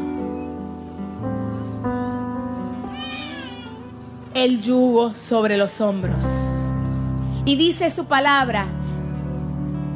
El 4.35 4.63
yugo 4.63 5.15
sobre 5.15 5.59
los 5.59 5.81
hombros. 5.81 6.25
Y 7.45 7.57
dice 7.57 7.91
su 7.91 8.07
palabra 8.07 8.67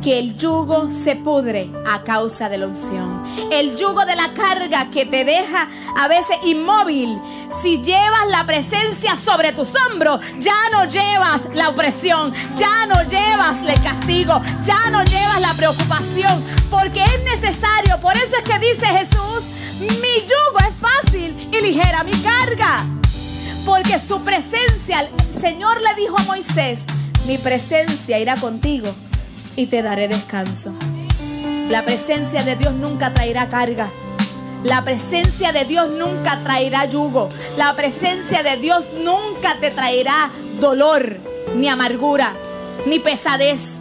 que 0.04 0.18
el 0.18 0.36
yugo 0.36 0.90
se 0.90 1.16
pudre 1.16 1.70
a 1.86 2.02
causa 2.02 2.50
de 2.50 2.58
la 2.58 2.66
unción. 2.66 3.22
El 3.50 3.74
yugo 3.74 4.04
de 4.04 4.14
la 4.14 4.28
carga 4.34 4.90
que 4.90 5.06
te 5.06 5.24
deja 5.24 5.66
a 5.96 6.08
veces 6.08 6.36
inmóvil. 6.44 7.18
Si 7.62 7.82
llevas 7.82 8.26
la 8.28 8.44
presencia 8.44 9.16
sobre 9.16 9.52
tus 9.52 9.70
hombros, 9.74 10.20
ya 10.38 10.52
no 10.72 10.84
llevas 10.84 11.48
la 11.54 11.70
opresión, 11.70 12.34
ya 12.54 12.84
no 12.86 13.02
llevas 13.04 13.56
el 13.66 13.82
castigo, 13.82 14.42
ya 14.62 14.90
no 14.90 15.02
llevas 15.04 15.40
la 15.40 15.54
preocupación, 15.54 16.44
porque 16.70 17.02
es 17.02 17.24
necesario. 17.24 17.98
Por 18.02 18.14
eso 18.14 18.36
es 18.36 18.42
que 18.42 18.58
dice 18.58 18.86
Jesús, 18.86 19.44
mi 19.80 19.88
yugo 19.88 20.58
es 20.68 20.74
fácil 20.82 21.48
y 21.50 21.62
ligera 21.62 22.04
mi 22.04 22.12
carga. 22.12 22.84
Porque 23.64 23.98
su 23.98 24.20
presencia, 24.20 25.00
el 25.00 25.32
Señor 25.32 25.80
le 25.80 25.94
dijo 25.94 26.18
a 26.18 26.24
Moisés, 26.24 26.84
mi 27.26 27.38
presencia 27.38 28.18
irá 28.18 28.36
contigo 28.36 28.94
y 29.56 29.66
te 29.66 29.82
daré 29.82 30.08
descanso. 30.08 30.74
La 31.68 31.84
presencia 31.84 32.42
de 32.42 32.56
Dios 32.56 32.72
nunca 32.74 33.12
traerá 33.12 33.48
carga. 33.48 33.88
La 34.64 34.82
presencia 34.84 35.52
de 35.52 35.64
Dios 35.64 35.88
nunca 35.90 36.38
traerá 36.42 36.86
yugo. 36.86 37.28
La 37.56 37.74
presencia 37.74 38.42
de 38.42 38.56
Dios 38.56 38.90
nunca 39.02 39.56
te 39.60 39.70
traerá 39.70 40.30
dolor, 40.60 41.18
ni 41.54 41.68
amargura, 41.68 42.34
ni 42.86 42.98
pesadez. 42.98 43.80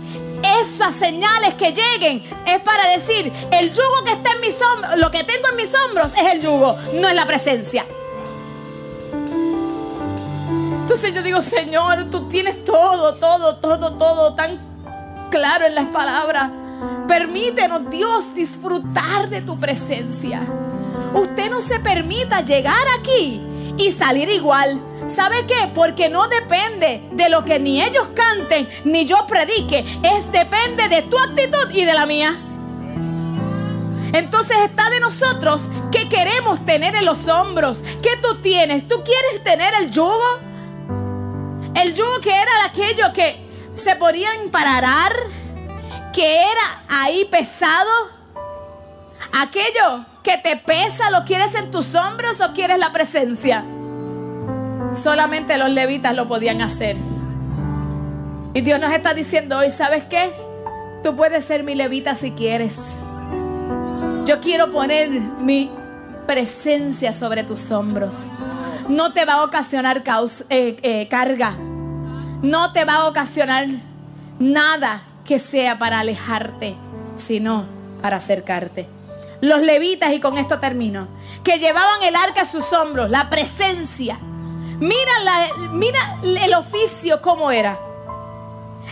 Esas 0.62 0.96
señales 0.96 1.54
que 1.56 1.72
lleguen 1.72 2.24
es 2.46 2.60
para 2.62 2.90
decir, 2.90 3.32
el 3.52 3.70
yugo 3.70 4.04
que 4.06 4.12
está 4.12 4.32
en 4.34 4.42
mis 4.42 4.58
hombros, 4.62 4.98
lo 4.98 5.10
que 5.10 5.24
tengo 5.24 5.50
en 5.50 5.56
mis 5.56 5.74
hombros 5.74 6.14
es 6.14 6.34
el 6.34 6.42
yugo, 6.42 6.78
no 6.96 7.08
es 7.08 7.16
la 7.16 7.26
presencia. 7.26 7.86
Entonces 10.82 11.14
yo 11.14 11.24
digo, 11.24 11.42
Señor, 11.42 12.10
tú 12.10 12.28
tienes 12.28 12.64
todo, 12.66 13.16
todo, 13.16 13.56
todo, 13.56 13.94
todo 13.94 14.34
tan 14.36 14.73
claro 15.34 15.66
en 15.66 15.74
las 15.74 15.88
palabras. 15.88 16.52
Permítenos, 17.08 17.90
Dios, 17.90 18.36
disfrutar 18.36 19.30
de 19.30 19.42
tu 19.42 19.60
presencia. 19.60 20.40
Usted 21.16 21.50
no 21.50 21.60
se 21.60 21.80
permita 21.80 22.42
llegar 22.42 22.86
aquí 23.00 23.42
y 23.76 23.92
salir 23.92 24.30
igual. 24.30 24.80
¿Sabe 25.08 25.44
qué? 25.48 25.72
Porque 25.74 26.08
no 26.08 26.28
depende 26.28 27.10
de 27.14 27.30
lo 27.30 27.44
que 27.44 27.58
ni 27.58 27.82
ellos 27.82 28.10
canten 28.14 28.70
ni 28.86 29.06
yo 29.06 29.26
predique. 29.26 29.80
Es 30.04 30.32
depende 30.32 30.88
de 30.88 31.02
tu 31.02 31.18
actitud 31.18 31.68
y 31.74 31.84
de 31.84 31.94
la 31.96 32.06
mía. 32.06 32.38
Entonces 34.14 34.58
está 34.66 34.88
de 34.92 35.00
nosotros 35.00 35.64
que 35.92 36.10
queremos 36.10 36.64
tener 36.64 36.96
en 36.96 37.06
los 37.06 37.28
hombros. 37.28 37.82
¿Qué 38.04 38.12
tú 38.22 38.36
tienes? 38.44 38.88
¿Tú 38.88 39.02
quieres 39.04 39.44
tener 39.44 39.74
el 39.82 39.90
yugo? 39.90 40.40
El 41.74 41.96
yugo 41.96 42.20
que 42.22 42.30
era 42.30 42.66
aquello 42.68 43.12
que 43.14 43.43
se 43.76 43.96
podía 43.96 44.28
emparar, 44.44 45.12
que 46.14 46.42
era 46.42 46.84
ahí 46.90 47.26
pesado. 47.32 47.90
Aquello 49.42 50.06
que 50.22 50.38
te 50.38 50.58
pesa, 50.58 51.10
¿lo 51.12 51.26
quieres 51.26 51.56
en 51.56 51.72
tus 51.72 51.96
hombros 51.96 52.40
o 52.42 52.54
quieres 52.54 52.78
la 52.78 52.92
presencia? 52.92 53.64
Solamente 54.94 55.58
los 55.58 55.70
levitas 55.70 56.16
lo 56.16 56.28
podían 56.28 56.62
hacer. 56.62 56.96
Y 58.54 58.62
Dios 58.62 58.80
nos 58.80 58.92
está 58.92 59.14
diciendo 59.14 59.58
hoy, 59.58 59.72
¿sabes 59.72 60.04
qué? 60.06 60.32
Tú 61.04 61.16
puedes 61.16 61.44
ser 61.44 61.64
mi 61.64 61.74
levita 61.74 62.16
si 62.16 62.32
quieres. 62.32 62.98
Yo 64.26 64.40
quiero 64.40 64.72
poner 64.72 65.10
mi 65.10 65.72
presencia 66.28 67.12
sobre 67.12 67.44
tus 67.44 67.72
hombros. 67.72 68.28
No 68.88 69.14
te 69.14 69.26
va 69.26 69.34
a 69.34 69.44
ocasionar 69.44 70.04
eh, 70.50 70.78
eh, 70.82 71.08
carga. 71.10 71.56
No 72.44 72.74
te 72.74 72.84
va 72.84 72.96
a 72.96 73.08
ocasionar 73.08 73.68
nada 74.38 75.02
que 75.24 75.40
sea 75.40 75.80
para 75.80 76.02
alejarte, 76.02 76.76
sino 77.16 77.64
para 78.02 78.18
acercarte. 78.18 78.86
Los 79.40 79.62
levitas, 79.62 80.12
y 80.12 80.20
con 80.20 80.38
esto 80.38 80.60
termino, 80.60 81.08
que 81.46 81.58
llevaban 81.58 82.04
el 82.04 82.18
arca 82.18 82.42
a 82.42 82.46
sus 82.46 82.74
hombros, 82.74 83.10
la 83.10 83.30
presencia. 83.30 84.20
Mira, 84.80 85.12
mira 85.72 86.20
el 86.22 86.54
oficio 86.56 87.22
cómo 87.22 87.50
era. 87.50 87.80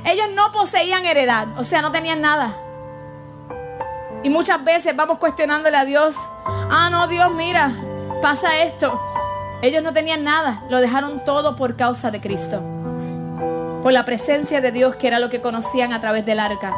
Ellos 0.05 0.27
no 0.33 0.53
poseían 0.53 1.05
heredad, 1.05 1.49
o 1.59 1.65
sea, 1.65 1.81
no 1.81 1.91
tenían 1.91 2.21
nada. 2.21 2.55
Y 4.23 4.29
muchas 4.29 4.63
veces 4.63 4.95
vamos 4.95 5.17
cuestionándole 5.17 5.75
a 5.75 5.83
Dios, 5.83 6.15
ah, 6.45 6.87
no, 6.89 7.09
Dios, 7.09 7.29
mira, 7.33 7.69
pasa 8.21 8.63
esto. 8.63 8.97
Ellos 9.61 9.83
no 9.83 9.91
tenían 9.91 10.23
nada, 10.23 10.63
lo 10.69 10.77
dejaron 10.77 11.25
todo 11.25 11.57
por 11.57 11.75
causa 11.75 12.11
de 12.11 12.21
Cristo. 12.21 12.80
Por 13.81 13.93
la 13.93 14.05
presencia 14.05 14.61
de 14.61 14.71
Dios, 14.71 14.95
que 14.95 15.07
era 15.07 15.19
lo 15.19 15.29
que 15.29 15.41
conocían 15.41 15.91
a 15.91 16.01
través 16.01 16.23
del 16.25 16.39
arca. 16.39 16.73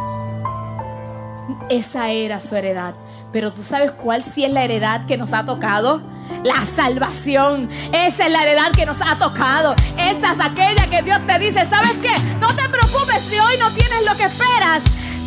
Esa 1.70 2.10
era 2.12 2.40
su 2.40 2.56
heredad. 2.56 2.94
Pero 3.34 3.52
tú 3.52 3.62
sabes 3.62 3.92
cuál 3.92 4.24
sí 4.24 4.46
es 4.46 4.52
la 4.52 4.64
heredad 4.64 5.06
que 5.06 5.18
nos 5.18 5.34
ha 5.34 5.46
tocado. 5.46 6.02
La 6.44 6.66
salvación. 6.66 7.70
Esa 7.92 8.28
es 8.28 8.32
la 8.32 8.44
heredad 8.44 8.72
que 8.72 8.86
nos 8.86 9.02
ha 9.02 9.18
tocado. 9.18 9.76
Esa 9.98 10.34
es 10.34 10.40
aquella 10.40 10.88
que 10.90 11.02
Dios 11.02 11.20
te 11.28 11.40
dice, 11.40 11.66
¿sabes 11.66 11.92
qué? 12.02 12.14
No 12.40 12.48
te 12.56 12.70
preocupes 12.70 13.22
si 13.22 13.38
hoy 13.38 13.58
no 13.60 13.70
tienes 13.72 14.06
lo 14.06 14.16
que 14.16 14.24
esperas. 14.24 14.84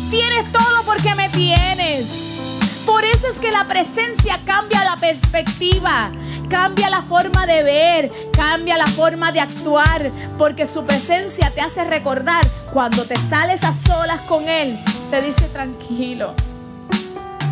Tienes 0.09 0.51
todo 0.51 0.83
porque 0.83 1.13
me 1.13 1.29
tienes. 1.29 2.37
Por 2.87 3.03
eso 3.03 3.27
es 3.27 3.39
que 3.39 3.51
la 3.51 3.65
presencia 3.65 4.39
cambia 4.45 4.83
la 4.85 4.95
perspectiva, 4.95 6.09
cambia 6.49 6.89
la 6.89 7.01
forma 7.01 7.45
de 7.45 7.63
ver, 7.63 8.11
cambia 8.31 8.77
la 8.77 8.87
forma 8.87 9.31
de 9.31 9.39
actuar, 9.39 10.11
porque 10.37 10.65
su 10.65 10.85
presencia 10.85 11.51
te 11.51 11.61
hace 11.61 11.83
recordar 11.83 12.45
cuando 12.73 13.03
te 13.05 13.15
sales 13.15 13.63
a 13.63 13.73
solas 13.73 14.21
con 14.21 14.47
Él, 14.47 14.79
te 15.11 15.21
dice 15.21 15.45
tranquilo, 15.49 16.33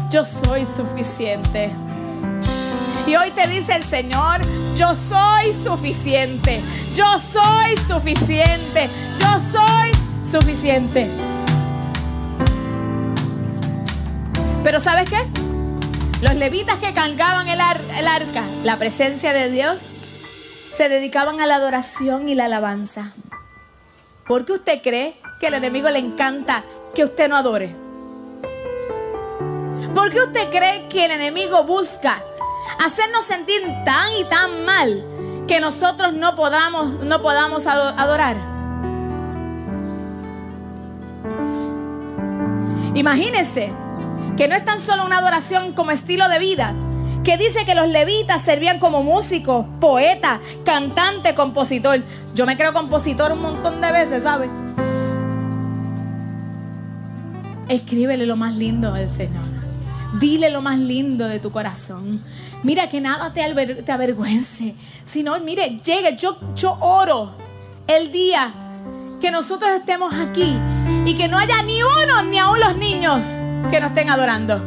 yo 0.10 0.23
soy 0.23 0.65
suficiente. 0.65 1.69
Y 3.08 3.15
hoy 3.15 3.29
te 3.31 3.47
dice 3.47 3.75
el 3.75 3.84
Señor, 3.84 4.41
yo 4.75 4.95
soy 4.95 5.53
suficiente, 5.53 6.62
yo 6.95 7.05
soy 7.19 7.77
suficiente, 7.88 8.89
yo 9.19 9.39
soy 9.39 9.91
suficiente. 10.23 11.08
Pero 14.63 14.79
¿sabes 14.79 15.08
qué? 15.08 15.44
Los 16.25 16.38
levitas 16.38 16.79
que 16.79 16.91
cargaban 16.91 17.47
el, 17.47 17.61
arca, 17.61 18.43
la 18.63 18.79
presencia 18.79 19.31
de 19.31 19.51
Dios, 19.51 19.77
se 20.71 20.89
dedicaban 20.89 21.39
a 21.39 21.45
la 21.45 21.57
adoración 21.57 22.27
y 22.27 22.33
la 22.33 22.45
alabanza. 22.45 23.11
¿Por 24.27 24.43
qué 24.43 24.53
usted 24.53 24.81
cree 24.81 25.15
que 25.39 25.45
al 25.45 25.53
enemigo 25.53 25.88
le 25.91 25.99
encanta 25.99 26.63
que 26.95 27.03
usted 27.03 27.29
no 27.29 27.35
adore? 27.35 27.75
¿Por 29.93 30.11
qué 30.11 30.23
usted 30.23 30.49
cree 30.49 30.88
que 30.89 31.05
el 31.05 31.11
enemigo 31.11 31.63
busca 31.63 32.19
hacernos 32.83 33.23
sentir 33.23 33.61
tan 33.85 34.11
y 34.19 34.23
tan 34.23 34.65
mal 34.65 35.05
que 35.47 35.59
nosotros 35.59 36.13
no 36.13 36.35
podamos, 36.35 37.01
no 37.01 37.21
podamos 37.21 37.67
adorar? 37.67 38.35
Imagínese 42.95 43.84
que 44.37 44.47
no 44.47 44.55
es 44.55 44.65
tan 44.65 44.81
solo 44.81 45.05
una 45.05 45.19
adoración 45.19 45.73
como 45.73 45.91
estilo 45.91 46.27
de 46.27 46.39
vida, 46.39 46.73
que 47.23 47.37
dice 47.37 47.65
que 47.65 47.73
los 47.73 47.89
levitas 47.89 48.41
servían 48.41 48.79
como 48.79 49.03
músicos, 49.03 49.65
poeta, 49.79 50.39
cantante, 50.63 51.33
compositor. 51.33 52.01
Yo 52.35 52.45
me 52.45 52.57
creo 52.57 52.73
compositor 52.73 53.31
un 53.31 53.41
montón 53.41 53.81
de 53.81 53.91
veces, 53.91 54.23
¿sabes? 54.23 54.49
Escríbele 57.67 58.25
lo 58.25 58.35
más 58.35 58.55
lindo 58.55 58.93
del 58.93 59.09
Señor. 59.09 59.43
Dile 60.19 60.51
lo 60.51 60.61
más 60.61 60.77
lindo 60.77 61.27
de 61.27 61.39
tu 61.39 61.51
corazón. 61.51 62.21
Mira 62.61 62.89
que 62.89 63.01
nada 63.01 63.33
te, 63.33 63.41
avergüence. 63.91 64.75
Sino, 65.03 65.39
mire, 65.39 65.79
llegue. 65.83 66.15
Yo, 66.17 66.37
yo 66.55 66.77
oro 66.79 67.31
el 67.87 68.11
día 68.11 68.51
que 69.19 69.31
nosotros 69.31 69.71
estemos 69.71 70.13
aquí 70.13 70.55
y 71.05 71.15
que 71.15 71.27
no 71.27 71.37
haya 71.37 71.61
ni 71.63 71.81
uno, 71.81 72.23
ni 72.23 72.37
aún 72.37 72.59
los 72.59 72.77
niños 72.77 73.39
que 73.69 73.80
nos 73.80 73.89
estén 73.89 74.10
adorando. 74.10 74.62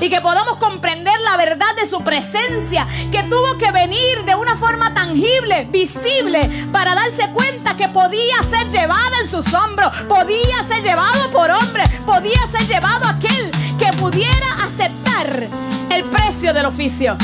Y 0.00 0.08
que 0.08 0.20
podamos 0.20 0.56
comprender 0.56 1.18
la 1.20 1.36
verdad 1.36 1.74
de 1.76 1.86
su 1.86 2.02
presencia, 2.02 2.86
que 3.10 3.22
tuvo 3.24 3.58
que 3.58 3.72
venir 3.72 4.24
de 4.24 4.34
una 4.34 4.56
forma 4.56 4.94
tangible, 4.94 5.66
visible, 5.70 6.68
para 6.72 6.94
darse 6.94 7.28
cuenta 7.32 7.76
que 7.76 7.88
podía 7.88 8.36
ser 8.48 8.70
llevada 8.70 9.20
en 9.20 9.28
sus 9.28 9.52
hombros, 9.52 9.92
podía 10.08 10.62
ser 10.68 10.82
llevado 10.82 11.30
por 11.30 11.50
hombre, 11.50 11.82
podía 12.06 12.40
ser 12.50 12.66
llevado 12.68 13.06
aquel 13.08 13.50
que 13.78 13.92
pudiera 13.98 14.46
aceptar 14.64 15.48
el 15.90 16.04
precio 16.04 16.54
del 16.54 16.66
oficio. 16.66 17.16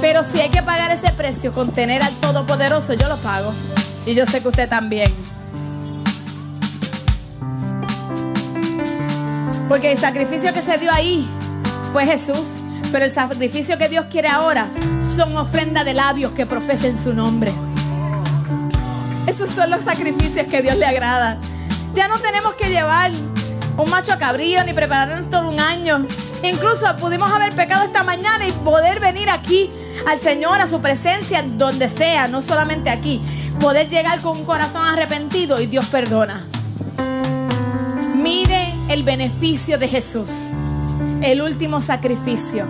Pero 0.00 0.22
si 0.22 0.40
hay 0.40 0.48
que 0.48 0.62
pagar 0.62 0.90
ese 0.90 1.10
precio 1.12 1.52
con 1.52 1.72
tener 1.72 2.02
al 2.02 2.14
Todopoderoso, 2.14 2.94
yo 2.94 3.08
lo 3.08 3.16
pago. 3.18 3.52
Y 4.06 4.14
yo 4.14 4.24
sé 4.26 4.40
que 4.40 4.48
usted 4.48 4.68
también. 4.68 5.27
Porque 9.68 9.92
el 9.92 9.98
sacrificio 9.98 10.52
que 10.54 10.62
se 10.62 10.78
dio 10.78 10.92
ahí 10.92 11.28
fue 11.92 12.06
Jesús. 12.06 12.56
Pero 12.90 13.04
el 13.04 13.10
sacrificio 13.10 13.76
que 13.76 13.88
Dios 13.88 14.06
quiere 14.10 14.28
ahora 14.28 14.66
son 15.00 15.36
ofrendas 15.36 15.84
de 15.84 15.92
labios 15.92 16.32
que 16.32 16.46
profesen 16.46 16.96
su 16.96 17.12
nombre. 17.12 17.52
Esos 19.26 19.50
son 19.50 19.70
los 19.70 19.84
sacrificios 19.84 20.46
que 20.46 20.62
Dios 20.62 20.76
le 20.78 20.86
agrada. 20.86 21.38
Ya 21.92 22.08
no 22.08 22.18
tenemos 22.18 22.54
que 22.54 22.70
llevar 22.70 23.10
un 23.76 23.90
macho 23.90 24.18
cabrío 24.18 24.64
ni 24.64 24.72
prepararnos 24.72 25.28
todo 25.28 25.50
un 25.50 25.60
año. 25.60 26.06
Incluso 26.42 26.86
pudimos 26.96 27.30
haber 27.30 27.52
pecado 27.52 27.84
esta 27.84 28.02
mañana 28.04 28.46
y 28.46 28.52
poder 28.52 29.00
venir 29.00 29.28
aquí 29.28 29.70
al 30.06 30.18
Señor, 30.18 30.60
a 30.60 30.66
su 30.66 30.80
presencia, 30.80 31.42
donde 31.42 31.90
sea, 31.90 32.26
no 32.26 32.40
solamente 32.40 32.88
aquí. 32.88 33.20
Poder 33.60 33.86
llegar 33.88 34.20
con 34.22 34.38
un 34.38 34.44
corazón 34.44 34.82
arrepentido 34.82 35.60
y 35.60 35.66
Dios 35.66 35.86
perdona. 35.86 36.42
Mire 38.14 38.67
el 38.88 39.02
beneficio 39.02 39.78
de 39.78 39.86
Jesús, 39.86 40.52
el 41.22 41.42
último 41.42 41.82
sacrificio. 41.82 42.64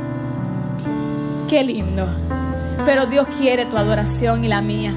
Qué 1.49 1.63
lindo. 1.63 2.07
Pero 2.85 3.07
Dios 3.07 3.27
quiere 3.39 3.67
tu 3.67 3.77
adoración 3.77 4.45
y 4.45 4.49
la 4.49 4.61
mía. 4.61 4.93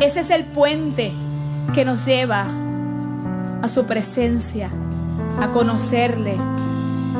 Ese 0.00 0.20
es 0.20 0.30
el 0.30 0.44
puente 0.44 1.12
que 1.72 1.84
nos 1.84 2.04
lleva 2.04 2.46
a 3.62 3.68
su 3.68 3.86
presencia, 3.86 4.70
a 5.40 5.48
conocerle. 5.48 6.36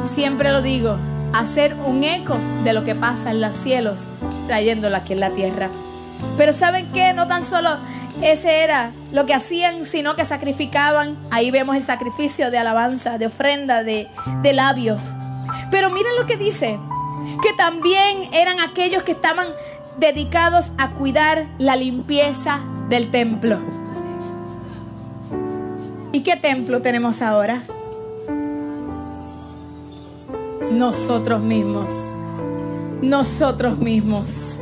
Siempre 0.04 0.52
lo 0.52 0.60
digo, 0.60 0.96
hacer 1.32 1.74
un 1.86 2.04
eco 2.04 2.34
de 2.64 2.74
lo 2.74 2.84
que 2.84 2.94
pasa 2.94 3.30
en 3.30 3.40
los 3.40 3.56
cielos, 3.56 4.04
trayéndolo 4.48 4.96
aquí 4.96 5.14
en 5.14 5.20
la 5.20 5.30
tierra. 5.30 5.70
Pero 6.36 6.52
¿saben 6.52 6.90
qué? 6.92 7.14
No 7.14 7.26
tan 7.26 7.42
solo 7.42 7.70
ese 8.20 8.62
era 8.62 8.92
lo 9.12 9.26
que 9.26 9.34
hacían, 9.34 9.84
sino 9.84 10.16
que 10.16 10.24
sacrificaban. 10.24 11.16
Ahí 11.30 11.50
vemos 11.50 11.76
el 11.76 11.82
sacrificio 11.82 12.50
de 12.50 12.58
alabanza, 12.58 13.18
de 13.18 13.26
ofrenda, 13.26 13.82
de, 13.82 14.06
de 14.42 14.52
labios. 14.52 15.14
Pero 15.70 15.90
miren 15.90 16.14
lo 16.18 16.26
que 16.26 16.36
dice, 16.36 16.78
que 17.42 17.52
también 17.54 18.28
eran 18.32 18.60
aquellos 18.60 19.02
que 19.02 19.12
estaban 19.12 19.46
dedicados 19.98 20.72
a 20.78 20.90
cuidar 20.90 21.46
la 21.58 21.76
limpieza 21.76 22.60
del 22.88 23.10
templo. 23.10 23.58
¿Y 26.12 26.22
qué 26.22 26.36
templo 26.36 26.82
tenemos 26.82 27.22
ahora? 27.22 27.62
Nosotros 30.72 31.40
mismos. 31.42 31.92
Nosotros 33.02 33.78
mismos. 33.78 34.58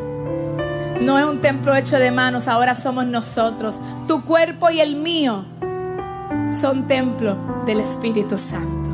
No 1.01 1.18
es 1.18 1.24
un 1.24 1.40
templo 1.40 1.74
hecho 1.74 1.98
de 1.98 2.11
manos, 2.11 2.46
ahora 2.46 2.74
somos 2.74 3.07
nosotros. 3.07 3.80
Tu 4.07 4.22
cuerpo 4.22 4.68
y 4.70 4.80
el 4.80 4.96
mío 4.96 5.44
son 6.53 6.86
templo 6.86 7.36
del 7.64 7.80
Espíritu 7.80 8.36
Santo. 8.36 8.90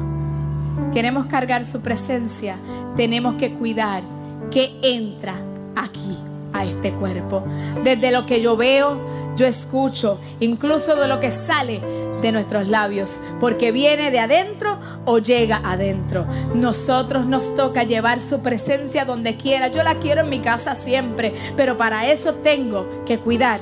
Queremos 0.92 1.26
cargar 1.26 1.66
su 1.66 1.80
presencia, 1.80 2.56
tenemos 2.96 3.34
que 3.34 3.54
cuidar 3.54 4.02
que 4.50 4.78
entra 4.82 5.34
aquí 5.74 6.16
a 6.52 6.64
este 6.64 6.92
cuerpo. 6.92 7.42
Desde 7.82 8.12
lo 8.12 8.24
que 8.24 8.40
yo 8.40 8.56
veo, 8.56 8.96
yo 9.36 9.44
escucho, 9.44 10.20
incluso 10.38 10.94
de 10.94 11.08
lo 11.08 11.18
que 11.18 11.32
sale 11.32 11.80
de 12.22 12.32
nuestros 12.32 12.68
labios, 12.68 13.20
porque 13.40 13.72
viene 13.72 14.10
de 14.10 14.20
adentro 14.20 14.78
o 15.06 15.18
llega 15.18 15.60
adentro. 15.64 16.26
Nosotros 16.54 17.24
nos 17.24 17.54
toca 17.54 17.84
llevar 17.84 18.20
su 18.20 18.42
presencia 18.42 19.04
donde 19.04 19.36
quiera. 19.36 19.68
Yo 19.68 19.82
la 19.82 19.98
quiero 19.98 20.20
en 20.20 20.28
mi 20.28 20.40
casa 20.40 20.74
siempre, 20.74 21.34
pero 21.56 21.76
para 21.76 22.06
eso 22.06 22.34
tengo 22.34 23.04
que 23.06 23.18
cuidar 23.18 23.60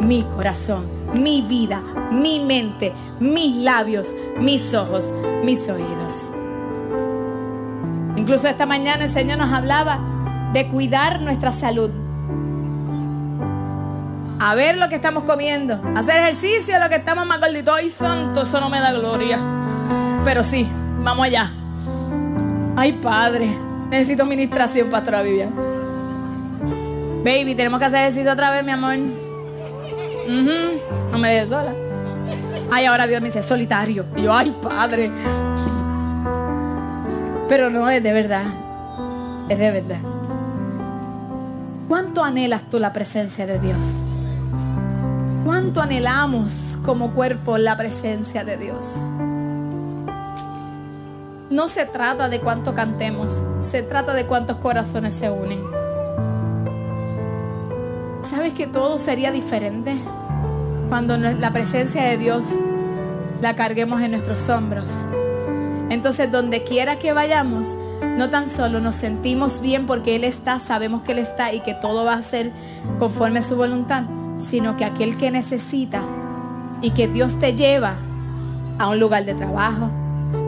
mi 0.00 0.22
corazón, 0.22 0.86
mi 1.14 1.42
vida, 1.42 1.80
mi 2.10 2.44
mente, 2.44 2.92
mis 3.18 3.56
labios, 3.56 4.14
mis 4.38 4.74
ojos, 4.74 5.12
mis 5.44 5.68
oídos. 5.68 6.32
Incluso 8.16 8.46
esta 8.46 8.66
mañana 8.66 9.04
el 9.04 9.10
Señor 9.10 9.38
nos 9.38 9.52
hablaba 9.52 9.98
de 10.52 10.68
cuidar 10.68 11.20
nuestra 11.20 11.52
salud 11.52 11.90
a 14.44 14.54
ver 14.56 14.76
lo 14.76 14.88
que 14.88 14.96
estamos 14.96 15.22
comiendo, 15.22 15.80
hacer 15.96 16.20
ejercicio, 16.20 16.76
lo 16.80 16.88
que 16.88 16.96
estamos 16.96 17.24
más 17.26 17.38
gorditos. 17.38 17.74
Ay, 17.78 17.88
santo, 17.88 18.42
eso 18.42 18.60
no 18.60 18.68
me 18.68 18.80
da 18.80 18.92
gloria. 18.92 19.38
Pero 20.24 20.42
sí, 20.42 20.68
vamos 21.02 21.26
allá. 21.26 21.50
Ay, 22.76 22.92
padre, 22.92 23.48
necesito 23.90 24.22
administración, 24.22 24.88
pastora 24.88 25.22
Vivian. 25.22 25.50
Baby, 27.24 27.54
tenemos 27.54 27.78
que 27.78 27.86
hacer 27.86 28.00
ejercicio 28.00 28.32
otra 28.32 28.50
vez, 28.50 28.64
mi 28.64 28.72
amor. 28.72 28.96
No 31.12 31.18
me 31.18 31.28
dejes 31.28 31.50
sola. 31.50 31.72
Ay, 32.70 32.86
ahora 32.86 33.06
Dios 33.06 33.20
me 33.20 33.28
dice 33.28 33.42
solitario. 33.42 34.06
Y 34.16 34.22
yo, 34.22 34.32
ay, 34.32 34.56
padre. 34.62 35.10
Pero 37.48 37.70
no 37.70 37.88
es 37.90 38.02
de 38.02 38.12
verdad. 38.12 38.44
Es 39.48 39.58
de 39.58 39.70
verdad. 39.70 40.00
¿Cuánto 41.86 42.24
anhelas 42.24 42.62
tú 42.70 42.78
la 42.78 42.92
presencia 42.92 43.46
de 43.46 43.58
Dios? 43.58 44.06
¿Cuánto 45.44 45.82
anhelamos 45.82 46.78
como 46.84 47.12
cuerpo 47.12 47.58
la 47.58 47.76
presencia 47.76 48.44
de 48.44 48.56
Dios? 48.56 49.10
No 51.52 51.68
se 51.68 51.84
trata 51.84 52.30
de 52.30 52.40
cuánto 52.40 52.74
cantemos, 52.74 53.42
se 53.60 53.82
trata 53.82 54.14
de 54.14 54.26
cuántos 54.26 54.56
corazones 54.56 55.14
se 55.14 55.28
unen. 55.28 55.60
¿Sabes 58.22 58.54
que 58.54 58.66
todo 58.66 58.98
sería 58.98 59.30
diferente 59.32 59.94
cuando 60.88 61.18
la 61.18 61.52
presencia 61.52 62.04
de 62.04 62.16
Dios 62.16 62.58
la 63.42 63.54
carguemos 63.54 64.00
en 64.00 64.12
nuestros 64.12 64.48
hombros? 64.48 65.10
Entonces, 65.90 66.32
donde 66.32 66.64
quiera 66.64 66.98
que 66.98 67.12
vayamos, 67.12 67.76
no 68.16 68.30
tan 68.30 68.48
solo 68.48 68.80
nos 68.80 68.96
sentimos 68.96 69.60
bien 69.60 69.84
porque 69.84 70.16
Él 70.16 70.24
está, 70.24 70.58
sabemos 70.58 71.02
que 71.02 71.12
Él 71.12 71.18
está 71.18 71.52
y 71.52 71.60
que 71.60 71.74
todo 71.74 72.06
va 72.06 72.14
a 72.14 72.22
ser 72.22 72.50
conforme 72.98 73.40
a 73.40 73.42
su 73.42 73.56
voluntad, 73.56 74.04
sino 74.38 74.78
que 74.78 74.86
aquel 74.86 75.18
que 75.18 75.30
necesita 75.30 76.00
y 76.80 76.92
que 76.92 77.08
Dios 77.08 77.38
te 77.38 77.54
lleva 77.54 77.96
a 78.78 78.88
un 78.88 78.98
lugar 78.98 79.26
de 79.26 79.34
trabajo, 79.34 79.90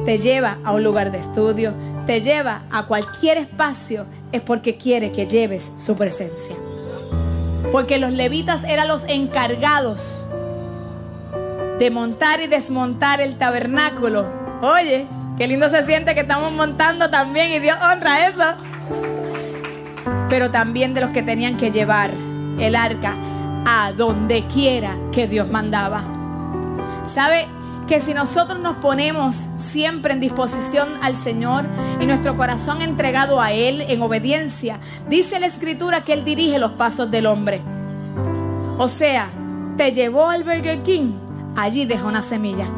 te 0.04 0.18
lleva 0.18 0.58
a 0.64 0.72
un 0.72 0.84
lugar 0.84 1.10
de 1.10 1.18
estudio, 1.18 1.72
te 2.06 2.20
lleva 2.20 2.62
a 2.70 2.86
cualquier 2.86 3.38
espacio, 3.38 4.06
es 4.32 4.42
porque 4.42 4.76
quiere 4.76 5.12
que 5.12 5.26
lleves 5.26 5.72
su 5.78 5.96
presencia. 5.96 6.54
Porque 7.72 7.98
los 7.98 8.12
levitas 8.12 8.64
eran 8.64 8.88
los 8.88 9.04
encargados 9.04 10.28
de 11.78 11.90
montar 11.90 12.40
y 12.40 12.46
desmontar 12.46 13.20
el 13.20 13.36
tabernáculo. 13.36 14.26
Oye, 14.62 15.06
qué 15.38 15.46
lindo 15.46 15.68
se 15.68 15.82
siente 15.82 16.14
que 16.14 16.20
estamos 16.20 16.52
montando 16.52 17.10
también 17.10 17.50
y 17.50 17.58
Dios 17.58 17.76
honra 17.82 18.28
eso. 18.28 18.44
Pero 20.28 20.50
también 20.50 20.94
de 20.94 21.00
los 21.00 21.10
que 21.10 21.22
tenían 21.22 21.56
que 21.56 21.70
llevar 21.70 22.12
el 22.58 22.76
arca 22.76 23.14
a 23.66 23.92
donde 23.92 24.44
quiera 24.46 24.96
que 25.12 25.26
Dios 25.26 25.48
mandaba. 25.50 26.04
¿Sabe? 27.06 27.46
Que 27.86 28.00
si 28.00 28.14
nosotros 28.14 28.60
nos 28.60 28.76
ponemos 28.76 29.36
siempre 29.58 30.14
en 30.14 30.20
disposición 30.20 30.88
al 31.02 31.16
Señor 31.16 31.64
y 32.00 32.06
nuestro 32.06 32.36
corazón 32.36 32.80
entregado 32.80 33.40
a 33.40 33.52
Él 33.52 33.82
en 33.82 34.00
obediencia, 34.02 34.78
dice 35.08 35.38
la 35.38 35.46
Escritura 35.46 36.02
que 36.02 36.14
Él 36.14 36.24
dirige 36.24 36.58
los 36.58 36.72
pasos 36.72 37.10
del 37.10 37.26
hombre. 37.26 37.60
O 38.78 38.88
sea, 38.88 39.28
te 39.76 39.92
llevó 39.92 40.30
al 40.30 40.44
Burger 40.44 40.82
King, 40.82 41.12
allí 41.56 41.84
deja 41.84 42.04
una 42.04 42.22
semilla. 42.22 42.68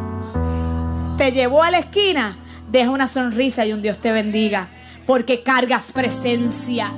Te 1.17 1.31
llevó 1.31 1.63
a 1.63 1.71
la 1.71 1.79
esquina, 1.79 2.37
deja 2.69 2.91
una 2.91 3.07
sonrisa 3.07 3.65
y 3.65 3.73
un 3.73 3.83
Dios 3.83 3.99
te 3.99 4.13
bendiga, 4.13 4.69
porque 5.07 5.43
cargas 5.43 5.93
presencia 5.93 6.91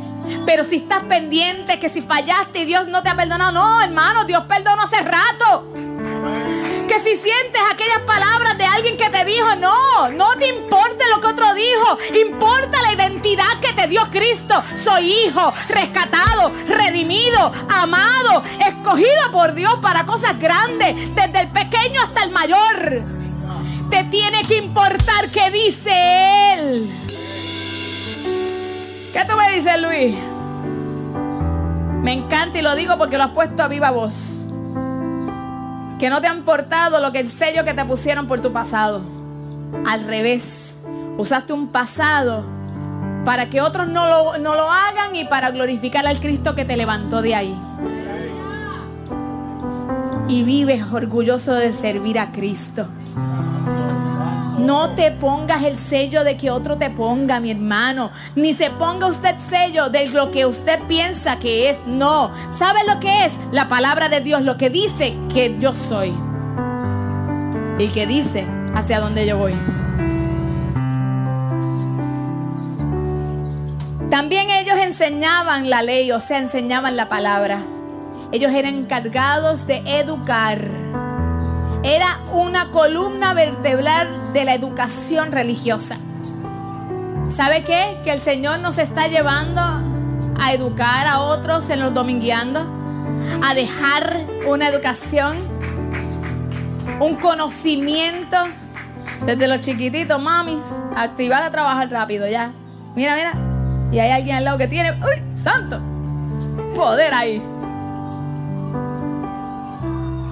pero 0.46 0.64
si 0.64 0.76
estás 0.76 1.02
pendiente 1.04 1.78
que 1.78 1.88
si 1.88 2.02
fallaste 2.02 2.60
y 2.60 2.64
Dios 2.64 2.88
no 2.88 3.02
te 3.02 3.08
ha 3.08 3.16
perdonado, 3.16 3.52
no, 3.52 3.82
hermano, 3.82 4.24
Dios 4.24 4.44
perdonó 4.44 4.82
hace 4.82 5.02
rato. 5.02 5.87
Si 7.08 7.16
sientes 7.16 7.62
aquellas 7.72 8.00
palabras 8.00 8.58
de 8.58 8.66
alguien 8.66 8.98
que 8.98 9.08
te 9.08 9.24
dijo, 9.24 9.56
no, 9.56 10.10
no 10.10 10.28
te 10.36 10.46
importe 10.46 11.04
lo 11.10 11.22
que 11.22 11.28
otro 11.28 11.54
dijo, 11.54 11.98
importa 12.20 12.82
la 12.82 12.92
identidad 12.92 13.48
que 13.62 13.72
te 13.72 13.86
dio 13.88 14.02
Cristo. 14.10 14.62
Soy 14.74 15.10
hijo, 15.10 15.54
rescatado, 15.70 16.52
redimido, 16.66 17.50
amado, 17.70 18.42
escogido 18.60 19.32
por 19.32 19.54
Dios 19.54 19.74
para 19.80 20.04
cosas 20.04 20.38
grandes, 20.38 21.14
desde 21.14 21.40
el 21.40 21.48
pequeño 21.48 21.98
hasta 22.02 22.24
el 22.24 22.30
mayor. 22.32 23.02
Te 23.88 24.04
tiene 24.04 24.42
que 24.42 24.58
importar 24.58 25.30
qué 25.32 25.50
dice 25.50 25.92
Él. 26.52 26.90
¿Qué 29.14 29.24
tú 29.24 29.34
me 29.34 29.50
dices, 29.52 29.80
Luis? 29.80 30.14
Me 32.02 32.12
encanta 32.12 32.58
y 32.58 32.62
lo 32.62 32.74
digo 32.74 32.98
porque 32.98 33.16
lo 33.16 33.24
has 33.24 33.30
puesto 33.30 33.62
a 33.62 33.68
viva 33.68 33.92
voz. 33.92 34.37
Que 35.98 36.10
no 36.10 36.20
te 36.20 36.28
han 36.28 36.42
portado 36.42 37.00
lo 37.00 37.12
que 37.12 37.20
el 37.20 37.28
sello 37.28 37.64
que 37.64 37.74
te 37.74 37.84
pusieron 37.84 38.26
por 38.26 38.40
tu 38.40 38.52
pasado. 38.52 39.00
Al 39.86 40.04
revés, 40.04 40.76
usaste 41.16 41.52
un 41.52 41.68
pasado 41.68 42.44
para 43.24 43.50
que 43.50 43.60
otros 43.60 43.88
no 43.88 44.06
lo, 44.06 44.38
no 44.38 44.54
lo 44.54 44.70
hagan 44.70 45.14
y 45.14 45.24
para 45.24 45.50
glorificar 45.50 46.06
al 46.06 46.18
Cristo 46.20 46.54
que 46.54 46.64
te 46.64 46.76
levantó 46.76 47.20
de 47.20 47.34
ahí. 47.34 47.54
Y 50.28 50.44
vives 50.44 50.82
orgulloso 50.92 51.54
de 51.54 51.72
servir 51.72 52.18
a 52.18 52.32
Cristo. 52.32 52.86
No 54.68 54.94
te 54.94 55.10
pongas 55.12 55.62
el 55.62 55.76
sello 55.76 56.24
de 56.24 56.36
que 56.36 56.50
otro 56.50 56.76
te 56.76 56.90
ponga, 56.90 57.40
mi 57.40 57.50
hermano. 57.50 58.10
Ni 58.36 58.52
se 58.52 58.68
ponga 58.68 59.06
usted 59.06 59.38
sello 59.38 59.88
de 59.88 60.10
lo 60.10 60.30
que 60.30 60.44
usted 60.44 60.78
piensa 60.86 61.38
que 61.38 61.70
es. 61.70 61.86
No. 61.86 62.30
¿Sabe 62.50 62.80
lo 62.86 63.00
que 63.00 63.24
es? 63.24 63.38
La 63.50 63.66
palabra 63.70 64.10
de 64.10 64.20
Dios, 64.20 64.42
lo 64.42 64.58
que 64.58 64.68
dice 64.68 65.16
que 65.32 65.56
yo 65.58 65.74
soy. 65.74 66.12
y 67.78 67.88
que 67.88 68.06
dice 68.06 68.44
hacia 68.74 69.00
dónde 69.00 69.26
yo 69.26 69.38
voy. 69.38 69.54
También 74.10 74.50
ellos 74.50 74.76
enseñaban 74.84 75.70
la 75.70 75.80
ley, 75.80 76.12
o 76.12 76.20
sea, 76.20 76.40
enseñaban 76.40 76.94
la 76.94 77.08
palabra. 77.08 77.62
Ellos 78.32 78.52
eran 78.52 78.74
encargados 78.74 79.66
de 79.66 79.78
educar. 79.98 80.68
Era 81.82 82.18
una 82.32 82.70
columna 82.70 83.34
vertebral 83.34 84.32
de 84.32 84.44
la 84.44 84.54
educación 84.54 85.30
religiosa. 85.32 85.96
¿Sabe 87.30 87.62
qué? 87.62 87.98
Que 88.04 88.12
el 88.12 88.20
Señor 88.20 88.58
nos 88.60 88.78
está 88.78 89.06
llevando 89.06 89.60
a 89.60 90.52
educar 90.52 91.06
a 91.06 91.20
otros 91.20 91.70
en 91.70 91.80
los 91.80 91.94
domingueando, 91.94 92.66
a 93.46 93.54
dejar 93.54 94.18
una 94.46 94.68
educación, 94.68 95.36
un 97.00 97.16
conocimiento 97.16 98.36
desde 99.24 99.46
los 99.46 99.62
chiquititos, 99.62 100.22
mamis, 100.22 100.64
activar 100.96 101.42
a 101.42 101.50
trabajar 101.50 101.90
rápido 101.90 102.26
ya. 102.26 102.50
Mira, 102.96 103.14
mira. 103.14 103.32
Y 103.92 104.00
hay 104.00 104.10
alguien 104.10 104.36
al 104.36 104.44
lado 104.44 104.58
que 104.58 104.68
tiene, 104.68 104.92
¡uy, 104.92 105.38
santo! 105.42 105.80
Poder 106.74 107.14
ahí. 107.14 107.42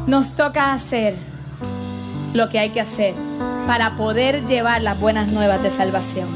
Nos 0.07 0.33
toca 0.33 0.73
hacer 0.73 1.15
lo 2.37 2.49
que 2.49 2.59
hay 2.59 2.71
que 2.71 2.81
hacer 2.81 3.15
para 3.67 3.97
poder 3.97 4.47
llevar 4.47 4.83
las 4.83 5.01
buenas 5.01 5.33
nuevas 5.33 5.63
de 5.63 5.71
salvación. 5.71 6.29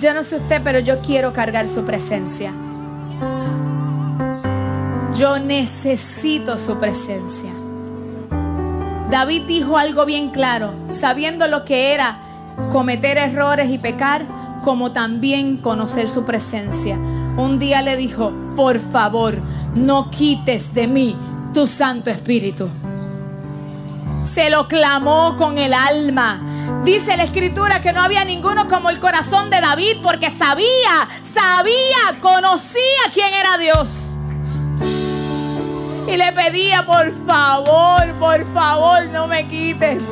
Yo 0.00 0.14
no 0.14 0.22
sé 0.22 0.36
usted, 0.36 0.60
pero 0.64 0.78
yo 0.78 1.00
quiero 1.00 1.32
cargar 1.32 1.68
su 1.68 1.84
presencia. 1.84 2.52
Yo 5.14 5.38
necesito 5.38 6.58
su 6.58 6.78
presencia. 6.78 7.50
David 9.10 9.42
dijo 9.42 9.76
algo 9.76 10.06
bien 10.06 10.30
claro, 10.30 10.72
sabiendo 10.88 11.46
lo 11.46 11.64
que 11.64 11.92
era 11.94 12.16
cometer 12.70 13.18
errores 13.18 13.70
y 13.70 13.78
pecar, 13.78 14.22
como 14.64 14.92
también 14.92 15.58
conocer 15.58 16.08
su 16.08 16.24
presencia. 16.24 16.96
Un 17.36 17.58
día 17.58 17.82
le 17.82 17.96
dijo, 17.96 18.32
por 18.56 18.78
favor, 18.78 19.38
no 19.74 20.10
quites 20.10 20.74
de 20.74 20.86
mí 20.86 21.16
tu 21.52 21.66
Santo 21.66 22.10
Espíritu. 22.10 22.68
Se 24.24 24.48
lo 24.48 24.68
clamó 24.68 25.36
con 25.36 25.58
el 25.58 25.74
alma. 25.74 26.80
Dice 26.84 27.16
la 27.16 27.24
escritura 27.24 27.80
que 27.80 27.92
no 27.92 28.02
había 28.02 28.24
ninguno 28.24 28.68
como 28.68 28.88
el 28.90 28.98
corazón 28.98 29.50
de 29.50 29.60
David 29.60 29.98
porque 30.02 30.30
sabía, 30.30 31.08
sabía, 31.22 32.20
conocía 32.20 33.02
quién 33.12 33.32
era 33.34 33.58
Dios. 33.58 34.14
Y 36.08 36.16
le 36.16 36.32
pedía, 36.32 36.84
por 36.86 37.12
favor, 37.26 38.12
por 38.18 38.52
favor, 38.52 39.04
no 39.12 39.26
me 39.26 39.46
quites. 39.48 40.02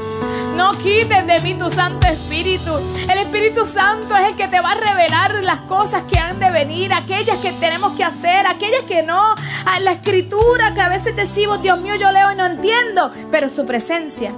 No 0.56 0.72
quites 0.76 1.26
de 1.26 1.40
mí 1.40 1.54
tu 1.54 1.70
Santo 1.70 2.06
Espíritu. 2.06 2.70
El 3.10 3.18
Espíritu 3.18 3.64
Santo 3.64 4.14
es 4.14 4.28
el 4.28 4.36
que 4.36 4.48
te 4.48 4.60
va 4.60 4.72
a 4.72 4.74
revelar 4.74 5.42
las 5.42 5.60
cosas 5.60 6.02
que 6.02 6.18
han 6.18 6.38
de 6.38 6.50
venir, 6.50 6.92
aquellas 6.92 7.38
que 7.38 7.52
tenemos 7.52 7.94
que 7.94 8.04
hacer, 8.04 8.46
aquellas 8.46 8.82
que 8.82 9.02
no. 9.02 9.34
A 9.66 9.80
la 9.80 9.92
escritura 9.92 10.74
que 10.74 10.80
a 10.80 10.88
veces 10.88 11.16
decimos, 11.16 11.62
Dios 11.62 11.80
mío, 11.80 11.96
yo 11.96 12.10
leo 12.12 12.32
y 12.32 12.36
no 12.36 12.46
entiendo. 12.46 13.12
Pero 13.30 13.48
su 13.48 13.66
presencia 13.66 14.32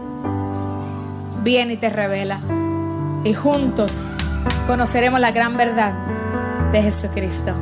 viene 1.42 1.74
y 1.74 1.76
te 1.76 1.90
revela. 1.90 2.38
Y 3.24 3.34
juntos 3.34 4.10
conoceremos 4.66 5.20
la 5.20 5.32
gran 5.32 5.56
verdad 5.56 5.92
de 6.72 6.82
Jesucristo. 6.82 7.54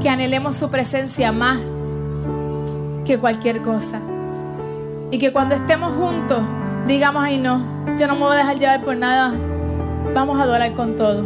Que 0.00 0.08
anhelemos 0.08 0.56
su 0.56 0.70
presencia 0.70 1.32
más 1.32 1.58
que 3.04 3.18
cualquier 3.18 3.62
cosa. 3.62 4.00
Y 5.10 5.18
que 5.18 5.32
cuando 5.32 5.54
estemos 5.54 5.92
juntos 5.94 6.42
digamos, 6.86 7.22
ay 7.24 7.38
no, 7.38 7.96
yo 7.96 8.06
no 8.06 8.14
me 8.14 8.20
voy 8.20 8.34
a 8.34 8.38
dejar 8.38 8.58
llevar 8.58 8.82
por 8.82 8.96
nada. 8.96 9.32
Vamos 10.14 10.38
a 10.38 10.42
adorar 10.42 10.72
con 10.72 10.96
todo. 10.96 11.24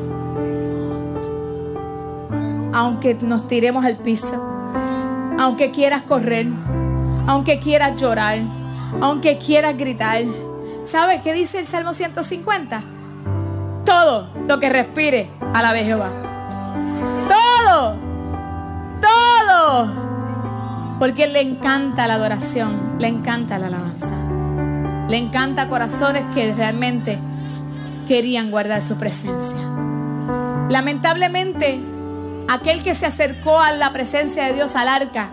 Aunque 2.72 3.14
nos 3.22 3.48
tiremos 3.48 3.84
al 3.84 3.96
piso, 3.96 4.36
aunque 5.38 5.70
quieras 5.70 6.02
correr, 6.02 6.46
aunque 7.26 7.58
quieras 7.58 7.96
llorar, 7.96 8.38
aunque 9.00 9.38
quieras 9.38 9.76
gritar. 9.76 10.22
¿Sabes 10.84 11.20
qué 11.22 11.32
dice 11.32 11.58
el 11.58 11.66
Salmo 11.66 11.92
150? 11.92 12.82
Todo 13.84 14.28
lo 14.46 14.58
que 14.58 14.68
respire, 14.68 15.28
a 15.54 15.62
la 15.62 15.72
vez 15.72 15.86
Jehová. 15.86 16.10
Todo, 17.28 17.96
todo 19.00 20.07
porque 20.98 21.26
le 21.26 21.40
encanta 21.40 22.06
la 22.06 22.14
adoración, 22.14 22.96
le 22.98 23.08
encanta 23.08 23.58
la 23.58 23.68
alabanza. 23.68 24.12
Le 25.08 25.16
encanta 25.16 25.68
corazones 25.68 26.24
que 26.34 26.52
realmente 26.52 27.18
querían 28.06 28.50
guardar 28.50 28.82
su 28.82 28.98
presencia. 28.98 29.58
Lamentablemente, 30.68 31.80
aquel 32.48 32.82
que 32.82 32.94
se 32.94 33.06
acercó 33.06 33.60
a 33.60 33.72
la 33.72 33.92
presencia 33.92 34.46
de 34.46 34.54
Dios 34.54 34.74
al 34.76 34.88
arca, 34.88 35.30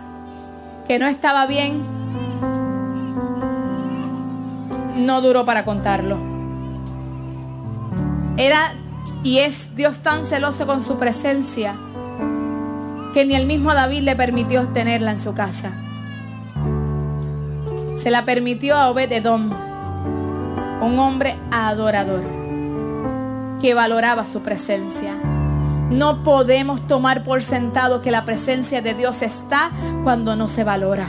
que 0.86 0.98
no 0.98 1.06
estaba 1.06 1.46
bien, 1.46 1.82
no 5.04 5.20
duró 5.20 5.44
para 5.44 5.64
contarlo. 5.64 6.16
Era 8.36 8.72
y 9.24 9.38
es 9.38 9.74
Dios 9.74 10.00
tan 10.00 10.24
celoso 10.24 10.66
con 10.66 10.82
su 10.82 10.98
presencia 10.98 11.74
que 13.16 13.24
ni 13.24 13.34
el 13.34 13.46
mismo 13.46 13.72
David 13.72 14.02
le 14.02 14.14
permitió 14.14 14.68
tenerla 14.68 15.10
en 15.10 15.16
su 15.16 15.32
casa. 15.32 15.72
Se 17.96 18.10
la 18.10 18.26
permitió 18.26 18.76
a 18.76 18.90
Obed-Edom, 18.90 19.52
un 20.82 20.98
hombre 20.98 21.34
adorador 21.50 22.20
que 23.62 23.72
valoraba 23.72 24.26
su 24.26 24.42
presencia. 24.42 25.14
No 25.88 26.22
podemos 26.24 26.86
tomar 26.86 27.24
por 27.24 27.42
sentado 27.42 28.02
que 28.02 28.10
la 28.10 28.26
presencia 28.26 28.82
de 28.82 28.92
Dios 28.92 29.22
está 29.22 29.70
cuando 30.04 30.36
no 30.36 30.46
se 30.46 30.62
valora, 30.62 31.08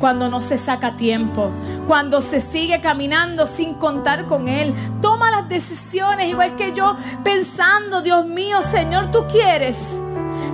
cuando 0.00 0.28
no 0.28 0.42
se 0.42 0.58
saca 0.58 0.94
tiempo, 0.96 1.50
cuando 1.88 2.20
se 2.20 2.42
sigue 2.42 2.82
caminando 2.82 3.46
sin 3.46 3.72
contar 3.72 4.26
con 4.26 4.46
Él. 4.46 4.74
Toma 5.00 5.30
las 5.30 5.48
decisiones 5.48 6.28
igual 6.28 6.54
que 6.56 6.74
yo 6.74 6.94
pensando, 7.24 8.02
Dios 8.02 8.26
mío, 8.26 8.62
Señor, 8.62 9.10
tú 9.10 9.24
quieres 9.26 10.02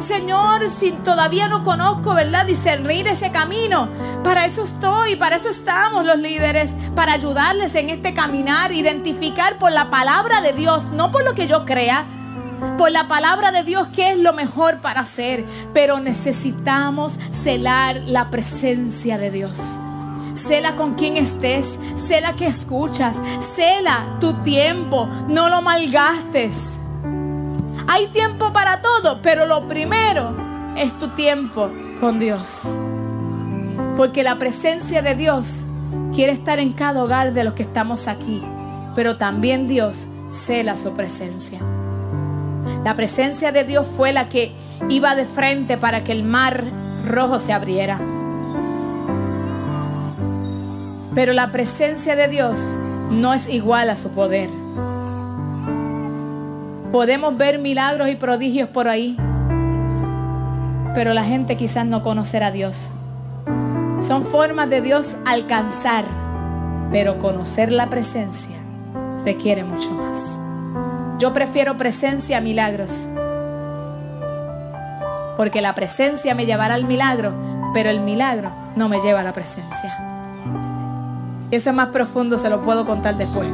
Señor, 0.01 0.67
si 0.67 0.93
todavía 0.93 1.49
no 1.49 1.63
conozco, 1.63 2.15
¿verdad? 2.15 2.47
Discernir 2.47 3.07
ese 3.07 3.31
camino. 3.31 3.87
Para 4.25 4.47
eso 4.47 4.65
estoy, 4.65 5.17
para 5.17 5.37
eso 5.37 5.51
estamos 5.51 6.07
los 6.07 6.19
líderes, 6.19 6.75
para 6.95 7.13
ayudarles 7.13 7.75
en 7.75 7.91
este 7.91 8.15
caminar, 8.15 8.73
identificar 8.73 9.59
por 9.59 9.73
la 9.73 9.91
palabra 9.91 10.41
de 10.41 10.55
Dios, 10.55 10.87
no 10.93 11.13
por 11.13 11.23
lo 11.23 11.35
que 11.35 11.47
yo 11.47 11.67
crea, 11.67 12.07
por 12.79 12.91
la 12.91 13.09
palabra 13.09 13.53
de 13.53 13.63
Dios 13.63 13.89
qué 13.95 14.13
es 14.13 14.19
lo 14.19 14.33
mejor 14.33 14.79
para 14.79 15.01
hacer. 15.01 15.45
Pero 15.75 16.01
necesitamos 16.01 17.19
celar 17.31 18.01
la 18.07 18.31
presencia 18.31 19.19
de 19.19 19.31
Dios. 19.31 19.81
Cela 20.33 20.77
con 20.77 20.95
quien 20.95 21.19
estés, 21.19 21.79
cela 21.95 22.37
que 22.37 22.47
escuchas, 22.47 23.21
cela 23.41 24.17
tu 24.19 24.33
tiempo, 24.43 25.07
no 25.29 25.51
lo 25.51 25.61
malgastes. 25.61 26.80
Hay 27.93 28.07
tiempo 28.07 28.53
para 28.53 28.83
todo, 28.83 29.21
pero 29.21 29.47
lo 29.47 29.67
primero 29.67 30.31
es 30.77 30.97
tu 31.01 31.09
tiempo 31.09 31.69
con 31.99 32.21
Dios. 32.21 32.77
Porque 33.97 34.23
la 34.23 34.37
presencia 34.37 35.03
de 35.03 35.17
Dios 35.17 35.65
quiere 36.15 36.31
estar 36.31 36.61
en 36.61 36.73
cada 36.73 37.03
hogar 37.03 37.33
de 37.33 37.43
los 37.43 37.55
que 37.55 37.65
estamos 37.65 38.07
aquí. 38.07 38.45
Pero 38.95 39.17
también 39.17 39.67
Dios 39.67 40.07
cela 40.31 40.77
su 40.77 40.93
presencia. 40.93 41.59
La 42.85 42.95
presencia 42.95 43.51
de 43.51 43.65
Dios 43.65 43.89
fue 43.89 44.13
la 44.13 44.29
que 44.29 44.53
iba 44.89 45.17
de 45.17 45.25
frente 45.25 45.77
para 45.77 46.05
que 46.05 46.13
el 46.13 46.23
mar 46.23 46.63
rojo 47.09 47.41
se 47.41 47.53
abriera. 47.53 47.99
Pero 51.17 51.33
la 51.33 51.51
presencia 51.51 52.15
de 52.15 52.29
Dios 52.29 52.73
no 53.11 53.35
es 53.35 53.49
igual 53.49 53.91
a 53.91 53.97
su 53.97 54.11
poder. 54.11 54.60
Podemos 56.93 57.37
ver 57.39 57.61
milagros 57.61 58.09
y 58.09 58.17
prodigios 58.17 58.69
por 58.69 58.89
ahí, 58.89 59.17
pero 60.93 61.15
la 61.15 61.23
gente 61.23 61.57
quizás 61.57 61.87
no 61.87 62.03
conocerá 62.03 62.49
a 62.49 62.51
Dios. 62.51 62.95
Son 64.01 64.25
formas 64.25 64.69
de 64.71 64.81
Dios 64.81 65.19
alcanzar, 65.25 66.05
pero 66.91 67.21
conocer 67.21 67.71
la 67.71 67.89
presencia 67.89 68.57
requiere 69.25 69.63
mucho 69.63 69.93
más. 69.93 70.41
Yo 71.21 71.33
prefiero 71.33 71.77
presencia 71.77 72.39
a 72.39 72.41
milagros, 72.41 73.07
porque 75.37 75.61
la 75.61 75.77
presencia 75.77 76.35
me 76.35 76.45
llevará 76.45 76.75
al 76.75 76.87
milagro, 76.87 77.33
pero 77.73 77.89
el 77.89 78.01
milagro 78.01 78.51
no 78.75 78.89
me 78.89 78.99
lleva 78.99 79.21
a 79.21 79.25
la 79.25 79.33
presencia. 79.33 79.97
Eso 81.53 81.71
es 81.71 81.77
más 81.77 81.91
profundo, 81.91 82.37
se 82.37 82.51
lo 82.51 82.63
puedo 82.63 82.85
contar 82.85 83.17
después. 83.17 83.49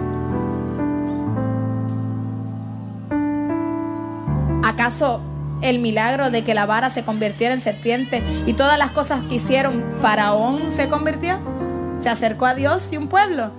¿Acaso 4.86 5.20
el 5.62 5.80
milagro 5.80 6.30
de 6.30 6.44
que 6.44 6.54
la 6.54 6.64
vara 6.64 6.90
se 6.90 7.04
convirtiera 7.04 7.52
en 7.52 7.58
serpiente 7.60 8.22
y 8.46 8.52
todas 8.52 8.78
las 8.78 8.92
cosas 8.92 9.24
que 9.24 9.34
hicieron, 9.34 9.82
Faraón 10.00 10.70
se 10.70 10.88
convirtió? 10.88 11.40
¿Se 11.98 12.08
acercó 12.08 12.46
a 12.46 12.54
Dios 12.54 12.92
y 12.92 12.96
un 12.96 13.08
pueblo? 13.08 13.50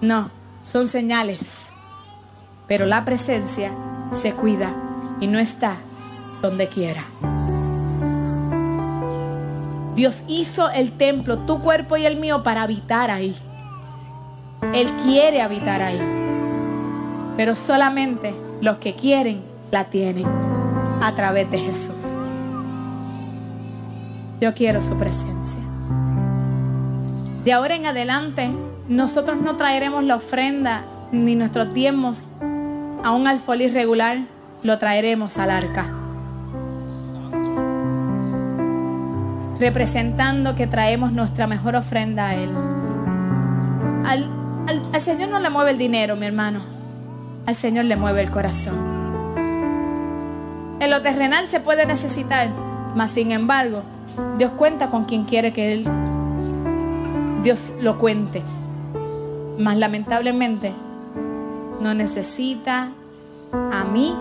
No, 0.00 0.32
son 0.64 0.88
señales. 0.88 1.68
Pero 2.66 2.86
la 2.86 3.04
presencia 3.04 3.70
se 4.10 4.32
cuida 4.32 4.74
y 5.20 5.28
no 5.28 5.38
está 5.38 5.76
donde 6.42 6.66
quiera. 6.66 7.04
Dios 9.94 10.24
hizo 10.26 10.70
el 10.70 10.90
templo, 10.90 11.38
tu 11.38 11.62
cuerpo 11.62 11.96
y 11.96 12.04
el 12.04 12.16
mío, 12.16 12.42
para 12.42 12.64
habitar 12.64 13.12
ahí. 13.12 13.36
Él 14.74 14.90
quiere 15.04 15.40
habitar 15.40 15.82
ahí. 15.82 16.00
Pero 17.36 17.54
solamente 17.54 18.34
los 18.60 18.78
que 18.78 18.96
quieren 18.96 19.40
la 19.70 19.84
tienen 19.84 20.47
a 21.02 21.14
través 21.14 21.50
de 21.50 21.58
Jesús. 21.58 22.18
Yo 24.40 24.54
quiero 24.54 24.80
su 24.80 24.98
presencia. 24.98 25.60
De 27.44 27.52
ahora 27.52 27.74
en 27.74 27.86
adelante, 27.86 28.50
nosotros 28.88 29.38
no 29.40 29.56
traeremos 29.56 30.04
la 30.04 30.16
ofrenda 30.16 30.84
ni 31.12 31.34
nuestros 31.34 31.72
diezmos 31.72 32.28
a 33.04 33.12
un 33.12 33.26
alfolí 33.26 33.64
irregular, 33.64 34.18
lo 34.62 34.78
traeremos 34.78 35.38
al 35.38 35.50
arca. 35.50 35.86
Representando 39.58 40.54
que 40.54 40.66
traemos 40.66 41.12
nuestra 41.12 41.46
mejor 41.46 41.76
ofrenda 41.76 42.28
a 42.28 42.34
Él. 42.34 42.50
Al, 44.04 44.30
al 44.92 45.00
Señor 45.00 45.30
no 45.30 45.40
le 45.40 45.50
mueve 45.50 45.72
el 45.72 45.78
dinero, 45.78 46.16
mi 46.16 46.26
hermano. 46.26 46.60
Al 47.46 47.54
Señor 47.54 47.86
le 47.86 47.96
mueve 47.96 48.20
el 48.20 48.30
corazón. 48.30 48.97
En 50.80 50.90
lo 50.90 51.02
terrenal 51.02 51.44
se 51.46 51.58
puede 51.58 51.86
necesitar, 51.86 52.50
mas 52.94 53.10
sin 53.10 53.32
embargo, 53.32 53.82
Dios 54.38 54.52
cuenta 54.52 54.90
con 54.90 55.04
quien 55.04 55.24
quiere 55.24 55.52
que 55.52 55.72
Él, 55.72 55.88
Dios 57.42 57.74
lo 57.80 57.98
cuente. 57.98 58.44
Mas 59.58 59.76
lamentablemente 59.76 60.72
no 61.80 61.94
necesita 61.94 62.90
a 63.52 63.84
mí, 63.92 64.14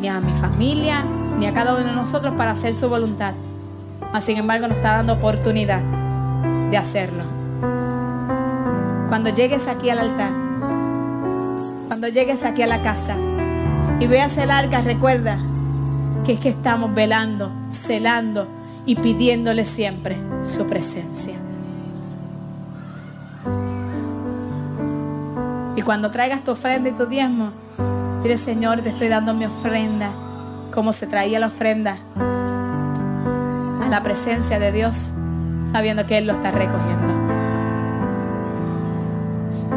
ni 0.00 0.08
a 0.08 0.20
mi 0.20 0.32
familia, 0.32 1.04
ni 1.38 1.46
a 1.46 1.54
cada 1.54 1.74
uno 1.74 1.84
de 1.84 1.92
nosotros 1.92 2.34
para 2.36 2.50
hacer 2.50 2.74
su 2.74 2.88
voluntad. 2.88 3.34
Mas 4.12 4.24
sin 4.24 4.38
embargo 4.38 4.66
nos 4.66 4.78
está 4.78 4.96
dando 4.96 5.12
oportunidad 5.12 5.82
de 6.70 6.76
hacerlo. 6.76 7.22
Cuando 9.08 9.30
llegues 9.30 9.68
aquí 9.68 9.88
al 9.90 10.00
altar, 10.00 10.32
cuando 11.86 12.08
llegues 12.08 12.44
aquí 12.44 12.62
a 12.62 12.66
la 12.66 12.82
casa 12.82 13.16
y 14.00 14.06
veas 14.08 14.36
el 14.36 14.50
arca, 14.50 14.80
recuerda 14.80 15.38
que 16.26 16.32
es 16.32 16.40
que 16.40 16.48
estamos 16.48 16.92
velando, 16.92 17.52
celando 17.70 18.48
y 18.84 18.96
pidiéndole 18.96 19.64
siempre 19.64 20.16
su 20.44 20.66
presencia. 20.66 21.36
Y 25.76 25.82
cuando 25.82 26.10
traigas 26.10 26.42
tu 26.42 26.50
ofrenda 26.50 26.88
y 26.88 26.92
tu 26.94 27.06
diezmo, 27.06 27.48
dile 28.24 28.36
Señor, 28.38 28.80
te 28.80 28.88
estoy 28.88 29.06
dando 29.06 29.34
mi 29.34 29.44
ofrenda, 29.44 30.10
como 30.74 30.92
se 30.92 31.06
traía 31.06 31.38
la 31.38 31.46
ofrenda 31.46 31.96
a 32.16 33.88
la 33.88 34.02
presencia 34.02 34.58
de 34.58 34.72
Dios, 34.72 35.12
sabiendo 35.72 36.06
que 36.06 36.18
Él 36.18 36.26
lo 36.26 36.32
está 36.32 36.50
recogiendo. 36.50 37.06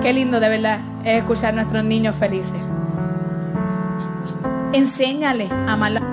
Qué 0.01 0.13
lindo 0.13 0.39
de 0.39 0.49
verdad 0.49 0.79
es 1.03 1.19
escuchar 1.19 1.49
a 1.49 1.57
nuestros 1.57 1.83
niños 1.83 2.15
felices. 2.15 2.59
Enséñale 4.73 5.47
a 5.67 5.73
amar 5.73 6.08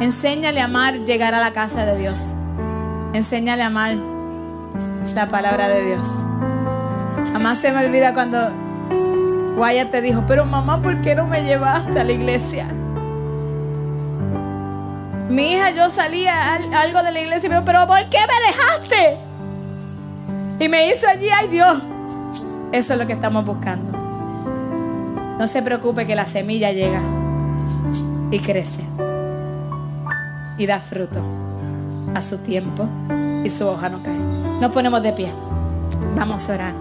Enséñale 0.00 0.60
a 0.60 0.64
amar 0.64 0.98
llegar 1.00 1.34
a 1.34 1.40
la 1.40 1.52
casa 1.52 1.84
de 1.84 1.98
Dios. 1.98 2.34
Enséñale 3.12 3.64
a 3.64 3.66
amar 3.66 3.96
la 5.16 5.26
palabra 5.26 5.68
de 5.68 5.84
Dios. 5.84 6.08
Jamás 7.32 7.58
se 7.58 7.72
me 7.72 7.84
olvida 7.84 8.14
cuando 8.14 8.38
Guaya 9.56 9.90
te 9.90 10.00
dijo, 10.00 10.22
pero 10.28 10.44
mamá, 10.44 10.80
¿por 10.80 11.00
qué 11.00 11.16
no 11.16 11.26
me 11.26 11.42
llevaste 11.42 11.98
a 11.98 12.04
la 12.04 12.12
iglesia? 12.12 12.66
Mi 15.28 15.54
hija, 15.54 15.72
yo 15.72 15.90
salía 15.90 16.54
algo 16.54 17.02
de 17.02 17.10
la 17.10 17.20
iglesia 17.20 17.48
y 17.48 17.50
me 17.50 17.56
dijo, 17.56 17.66
pero 17.66 17.84
¿por 17.88 17.98
qué 18.10 18.18
me 18.18 18.46
dejaste? 18.46 19.18
Y 20.64 20.68
me 20.68 20.88
hizo 20.88 21.08
allí, 21.08 21.28
ay 21.30 21.48
Dios. 21.48 21.82
Eso 22.70 22.92
es 22.92 22.98
lo 22.98 23.08
que 23.08 23.14
estamos 23.14 23.44
buscando. 23.44 23.98
No 25.36 25.48
se 25.48 25.62
preocupe 25.62 26.06
que 26.06 26.14
la 26.14 26.26
semilla 26.26 26.70
llega 26.70 27.00
y 28.32 28.40
crece 28.40 28.80
y 30.58 30.66
da 30.66 30.80
fruto 30.80 31.20
a 32.14 32.20
su 32.20 32.38
tiempo 32.38 32.88
y 33.44 33.50
su 33.50 33.66
hoja 33.66 33.88
no 33.88 34.02
cae. 34.02 34.18
Nos 34.60 34.72
ponemos 34.72 35.02
de 35.02 35.12
pie. 35.12 35.30
Vamos 36.16 36.48
a 36.48 36.54
orar 36.54 36.74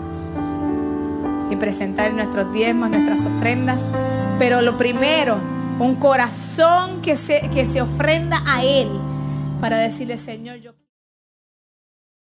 y 1.51 1.55
presentar 1.57 2.13
nuestros 2.13 2.51
diezmos, 2.53 2.89
nuestras 2.89 3.25
ofrendas. 3.25 3.89
Pero 4.39 4.61
lo 4.61 4.77
primero, 4.77 5.37
un 5.79 5.95
corazón 5.95 7.01
que 7.01 7.17
se, 7.17 7.41
que 7.53 7.65
se 7.65 7.81
ofrenda 7.81 8.41
a 8.47 8.63
Él 8.63 8.89
para 9.59 9.77
decirle, 9.77 10.17
Señor, 10.17 10.57
yo 10.57 10.73